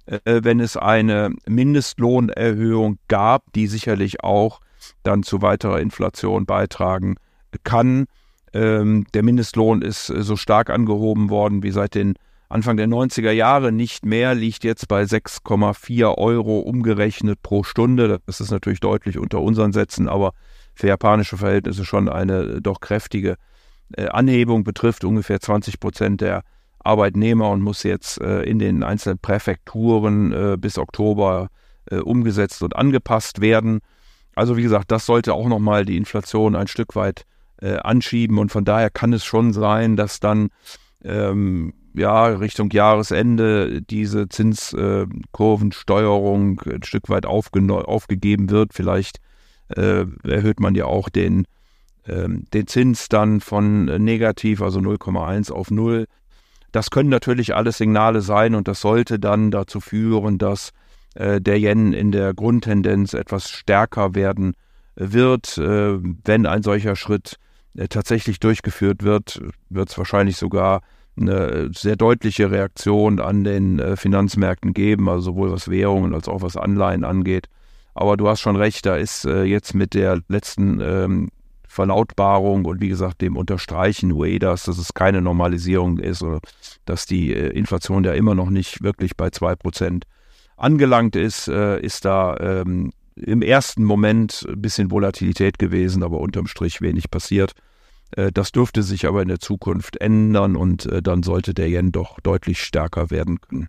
äh, 0.07 0.19
wenn 0.25 0.61
es 0.61 0.77
eine 0.77 1.35
Mindestlohnerhöhung 1.47 2.99
gab, 3.09 3.53
die 3.53 3.67
sicherlich 3.67 4.23
auch 4.23 4.61
dann 5.03 5.23
zu 5.23 5.43
weiterer 5.43 5.81
Inflation 5.81 6.47
beitragen 6.47 7.17
kann. 7.65 8.07
Ähm, 8.53 9.07
der 9.15 9.23
Mindestlohn 9.23 9.83
ist 9.83 10.11
äh, 10.11 10.23
so 10.23 10.37
stark 10.37 10.71
angehoben 10.71 11.31
worden 11.31 11.63
wie 11.63 11.71
seit 11.71 11.95
den 11.95 12.15
Anfang 12.51 12.77
der 12.77 12.89
90er 12.89 13.31
Jahre 13.31 13.71
nicht 13.71 14.05
mehr, 14.05 14.35
liegt 14.35 14.65
jetzt 14.65 14.89
bei 14.89 15.05
6,4 15.05 16.19
Euro 16.19 16.59
umgerechnet 16.59 17.41
pro 17.43 17.63
Stunde. 17.63 18.21
Das 18.27 18.41
ist 18.41 18.51
natürlich 18.51 18.81
deutlich 18.81 19.19
unter 19.19 19.41
unseren 19.41 19.73
Sätzen, 19.73 20.09
aber 20.09 20.33
für 20.75 20.89
japanische 20.89 21.37
Verhältnisse 21.37 21.85
schon 21.85 22.09
eine 22.09 22.41
äh, 22.41 22.61
doch 22.61 22.81
kräftige 22.81 23.37
äh, 23.97 24.09
Anhebung, 24.09 24.65
betrifft 24.65 25.05
ungefähr 25.05 25.41
20 25.41 25.79
Prozent 25.79 26.23
der 26.23 26.43
Arbeitnehmer 26.81 27.51
und 27.51 27.61
muss 27.63 27.85
jetzt 27.85 28.21
äh, 28.21 28.43
in 28.43 28.59
den 28.59 28.83
einzelnen 28.83 29.21
Präfekturen 29.21 30.61
bis 30.61 30.77
Oktober 30.77 31.49
umgesetzt 32.05 32.63
und 32.63 32.77
angepasst 32.77 33.41
werden. 33.41 33.81
Also 34.37 34.57
wie 34.57 34.63
gesagt, 34.63 34.93
das 34.93 35.07
sollte 35.07 35.35
auch 35.35 35.49
nochmal 35.49 35.85
die 35.85 35.97
Inflation 35.97 36.55
ein 36.55 36.69
Stück 36.69 36.95
weit 36.95 37.25
anschieben 37.61 38.39
und 38.39 38.53
von 38.53 38.65
daher 38.65 38.91
kann 38.91 39.13
es 39.13 39.25
schon 39.25 39.53
sein, 39.53 39.97
dass 39.97 40.21
dann 40.21 40.51
ähm, 41.03 41.73
ja 41.95 42.27
Richtung 42.27 42.71
Jahresende 42.71 43.81
diese 43.83 44.29
Zinskurvensteuerung 44.29 46.61
ein 46.61 46.83
Stück 46.83 47.09
weit 47.09 47.27
aufgegeben 47.27 48.51
wird. 48.51 48.75
Vielleicht 48.75 49.19
äh, 49.69 50.05
erhöht 50.25 50.59
man 50.61 50.75
ja 50.75 50.87
auch 50.87 51.09
den, 51.09 51.47
ähm, 52.07 52.45
den 52.53 52.67
Zins 52.67 53.09
dann 53.09 53.41
von 53.41 53.85
negativ, 53.85 54.63
also 54.63 54.81
0,1 54.81 55.53
auf 55.53 55.71
0. 55.71 56.07
Das 56.73 56.91
können 56.91 57.09
natürlich 57.09 57.55
alles 57.55 57.79
Signale 57.79 58.21
sein 58.21 58.55
und 58.55 58.69
das 58.69 58.81
sollte 58.81 59.19
dann 59.19 59.51
dazu 59.51 59.81
führen, 59.81 60.39
dass 60.39 60.73
äh, 61.15 61.41
der 61.41 61.59
Yen 61.59 61.93
in 61.93 62.13
der 62.13 62.35
Grundtendenz 62.35 63.15
etwas 63.15 63.51
stärker 63.51 64.15
werden 64.15 64.55
wird. 64.95 65.59
Äh, 65.59 65.99
wenn 66.25 66.47
ein 66.47 66.63
solcher 66.63 66.95
Schritt 66.95 67.37
äh, 67.77 67.89
tatsächlich 67.89 68.39
durchgeführt 68.39 69.03
wird, 69.03 69.41
wird 69.69 69.91
es 69.91 69.99
wahrscheinlich 69.99 70.37
sogar 70.37 70.83
eine 71.21 71.71
sehr 71.75 71.97
deutliche 71.97 72.51
Reaktion 72.51 73.21
an 73.21 73.45
den 73.45 73.79
äh, 73.79 73.97
Finanzmärkten 73.97 74.73
geben, 74.73 75.09
also 75.09 75.33
sowohl 75.33 75.53
was 75.53 75.69
Währungen 75.69 76.15
als 76.15 76.29
auch 76.29 76.43
was 76.43 76.57
Anleihen 76.57 77.05
angeht. 77.05 77.49
Aber 77.95 78.17
du 78.17 78.29
hast 78.29 78.41
schon 78.41 78.57
recht, 78.57 78.87
da 78.87 78.97
ist 78.97 79.25
äh, 79.25 79.45
jetzt 79.45 79.75
mit 79.75 79.95
der 79.95 80.21
letzten 80.29 80.81
ähm, 80.81 81.29
Verlautbarung 81.67 82.65
und 82.65 82.81
wie 82.81 82.89
gesagt 82.89 83.21
dem 83.21 83.37
Unterstreichen 83.37 84.13
UEDAs, 84.13 84.65
dass 84.65 84.79
es 84.79 84.95
keine 84.95 85.21
Normalisierung 85.21 85.99
ist 85.99 86.23
oder 86.23 86.41
dass 86.85 87.07
die 87.07 87.33
äh, 87.33 87.49
Inflation 87.49 88.05
ja 88.05 88.13
immer 88.13 88.35
noch 88.35 88.51
nicht 88.51 88.83
wirklich 88.83 89.17
bei 89.17 89.29
2% 89.29 90.03
angelangt 90.57 91.17
ist, 91.17 91.49
ist 91.49 92.05
da 92.05 92.37
ähm, 92.39 92.93
im 93.17 93.41
ersten 93.41 93.83
Moment 93.83 94.47
ein 94.47 94.61
bisschen 94.61 94.91
Volatilität 94.91 95.59
gewesen, 95.59 96.03
aber 96.03 96.19
unterm 96.21 96.47
Strich 96.47 96.83
wenig 96.83 97.11
passiert. 97.11 97.55
Äh, 98.13 98.33
das 98.33 98.53
dürfte 98.53 98.83
sich 98.83 99.07
aber 99.07 99.23
in 99.23 99.29
der 99.29 99.41
Zukunft 99.41 99.97
ändern 100.01 100.57
und 100.57 100.87
äh, 100.87 101.03
dann 101.03 101.23
sollte 101.23 101.55
der 101.55 101.69
Yen 101.69 101.93
doch 101.93 102.21
deutlich 102.21 102.63
stärker 102.63 103.11
werden 103.11 103.41
können. 103.41 103.69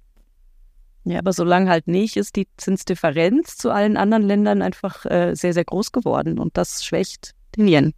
Ja, 1.04 1.20
aber 1.20 1.34
solange 1.34 1.70
halt 1.70 1.88
nicht, 1.88 2.16
ist 2.16 2.36
die 2.36 2.48
Zinsdifferenz 2.58 3.58
zu 3.58 3.72
allen 3.72 3.98
anderen 3.98 4.24
Ländern 4.24 4.62
einfach 4.62 5.06
äh, 5.06 5.34
sehr, 5.36 5.54
sehr 5.54 5.66
groß 5.66 5.92
geworden 5.92 6.38
und 6.38 6.58
das 6.58 6.86
schwächt 6.86 7.34
den 7.56 7.68
Yen. 7.68 7.94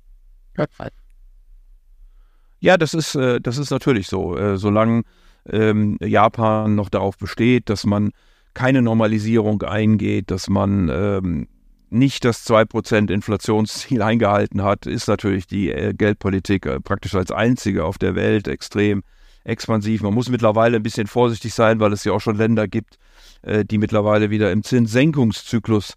Ja, 2.60 2.78
das 2.78 2.94
ist, 2.94 3.16
äh, 3.16 3.42
das 3.42 3.58
ist 3.58 3.72
natürlich 3.72 4.08
so. 4.08 4.38
Äh, 4.38 4.58
solange 4.58 5.04
ähm, 5.50 5.98
Japan 6.02 6.76
noch 6.76 6.88
darauf 6.88 7.18
besteht, 7.18 7.70
dass 7.70 7.86
man 7.86 8.12
keine 8.54 8.82
Normalisierung 8.82 9.62
eingeht, 9.64 10.32
dass 10.32 10.48
man 10.48 10.90
ähm, 10.90 11.48
nicht 11.94 12.26
das 12.26 12.46
2% 12.50 13.12
Inflationsziel 13.12 14.02
eingehalten 14.02 14.64
hat, 14.64 14.86
ist 14.86 15.08
natürlich 15.08 15.48
die 15.48 15.72
äh, 15.72 15.94
Geldpolitik 15.94 16.66
äh, 16.66 16.80
praktisch 16.80 17.16
als 17.16 17.32
einzige 17.32 17.86
auf 17.86 17.98
der 17.98 18.16
Welt 18.16 18.48
extrem 18.48 19.04
expansiv. 19.44 20.02
Man 20.02 20.14
muss 20.14 20.30
mittlerweile 20.30 20.78
ein 20.78 20.84
bisschen 20.84 21.08
vorsichtig 21.08 21.54
sein, 21.54 21.80
weil 21.80 21.94
es 21.94 22.04
ja 22.04 22.14
auch 22.14 22.22
schon 22.22 22.38
Länder 22.38 22.68
gibt, 22.68 22.98
äh, 23.44 23.64
die 23.64 23.78
mittlerweile 23.78 24.30
wieder 24.30 24.52
im 24.52 24.64
Zinssenkungszyklus 24.64 25.94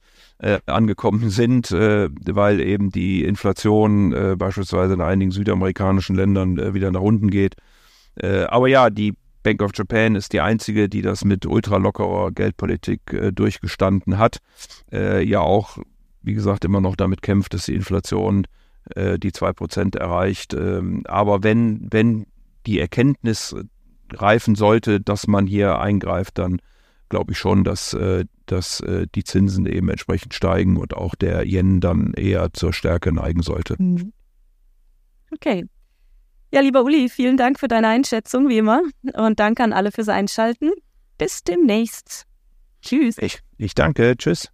angekommen 0.67 1.31
sind, 1.31 1.71
weil 1.71 2.61
eben 2.61 2.91
die 2.91 3.25
Inflation 3.25 4.37
beispielsweise 4.37 4.93
in 4.93 5.01
einigen 5.01 5.31
südamerikanischen 5.31 6.15
Ländern 6.15 6.75
wieder 6.75 6.93
nach 6.93 7.01
unten 7.01 7.31
geht. 7.31 7.55
Aber 8.21 8.69
ja, 8.69 8.91
die 8.91 9.15
Bank 9.47 9.63
of 9.63 9.71
Japan 9.75 10.17
ist 10.17 10.33
die 10.33 10.41
einzige, 10.41 10.89
die 10.89 11.03
das 11.03 11.25
mit 11.25 11.47
ultralockerer 11.47 12.33
Geldpolitik 12.33 13.01
durchgestanden 13.33 14.19
hat. 14.19 14.39
ja 14.91 15.41
auch, 15.41 15.79
wie 16.23 16.35
gesagt, 16.35 16.65
immer 16.65 16.81
noch 16.81 16.97
damit 16.97 17.23
kämpft, 17.23 17.55
dass 17.55 17.67
die 17.67 17.75
Inflation 17.75 18.47
die 18.97 19.31
2% 19.31 19.97
erreicht. 19.99 20.55
Ähm, 20.55 21.03
aber 21.07 21.43
wenn, 21.43 21.89
wenn 21.91 22.27
die 22.67 22.81
Erkenntnis 22.81 23.55
reifen 24.13 24.55
sollte, 24.55 25.01
dass 25.01 25.27
man 25.27 25.47
hier 25.47 25.79
eingreift, 25.79 26.39
dann 26.39 26.61
glaube 27.09 27.33
ich 27.33 27.39
schon, 27.39 27.65
dass, 27.65 27.95
äh, 27.95 28.25
dass 28.47 28.81
äh, 28.81 29.07
die 29.15 29.25
Zinsen 29.25 29.67
eben 29.67 29.89
entsprechend 29.89 30.35
steigen 30.35 30.77
und 30.77 30.95
auch 30.95 31.15
der 31.15 31.47
Yen 31.47 31.81
dann 31.81 32.13
eher 32.15 32.53
zur 32.53 32.73
Stärke 32.73 33.13
neigen 33.13 33.43
sollte. 33.43 33.77
Mhm. 33.79 34.13
Okay. 35.33 35.67
Ja, 36.53 36.61
lieber 36.61 36.83
Uli, 36.85 37.09
vielen 37.09 37.37
Dank 37.37 37.59
für 37.59 37.69
deine 37.69 37.89
Einschätzung, 37.89 38.49
wie 38.49 38.59
immer. 38.59 38.83
Und 39.15 39.41
danke 39.41 39.63
an 39.63 39.73
alle 39.73 39.93
fürs 39.93 40.09
Einschalten. 40.09 40.71
Bis 41.19 41.43
demnächst. 41.43 42.27
Tschüss. 42.83 43.19
Ich, 43.19 43.41
ich 43.59 43.75
danke. 43.75 44.17
Tschüss. 44.17 44.51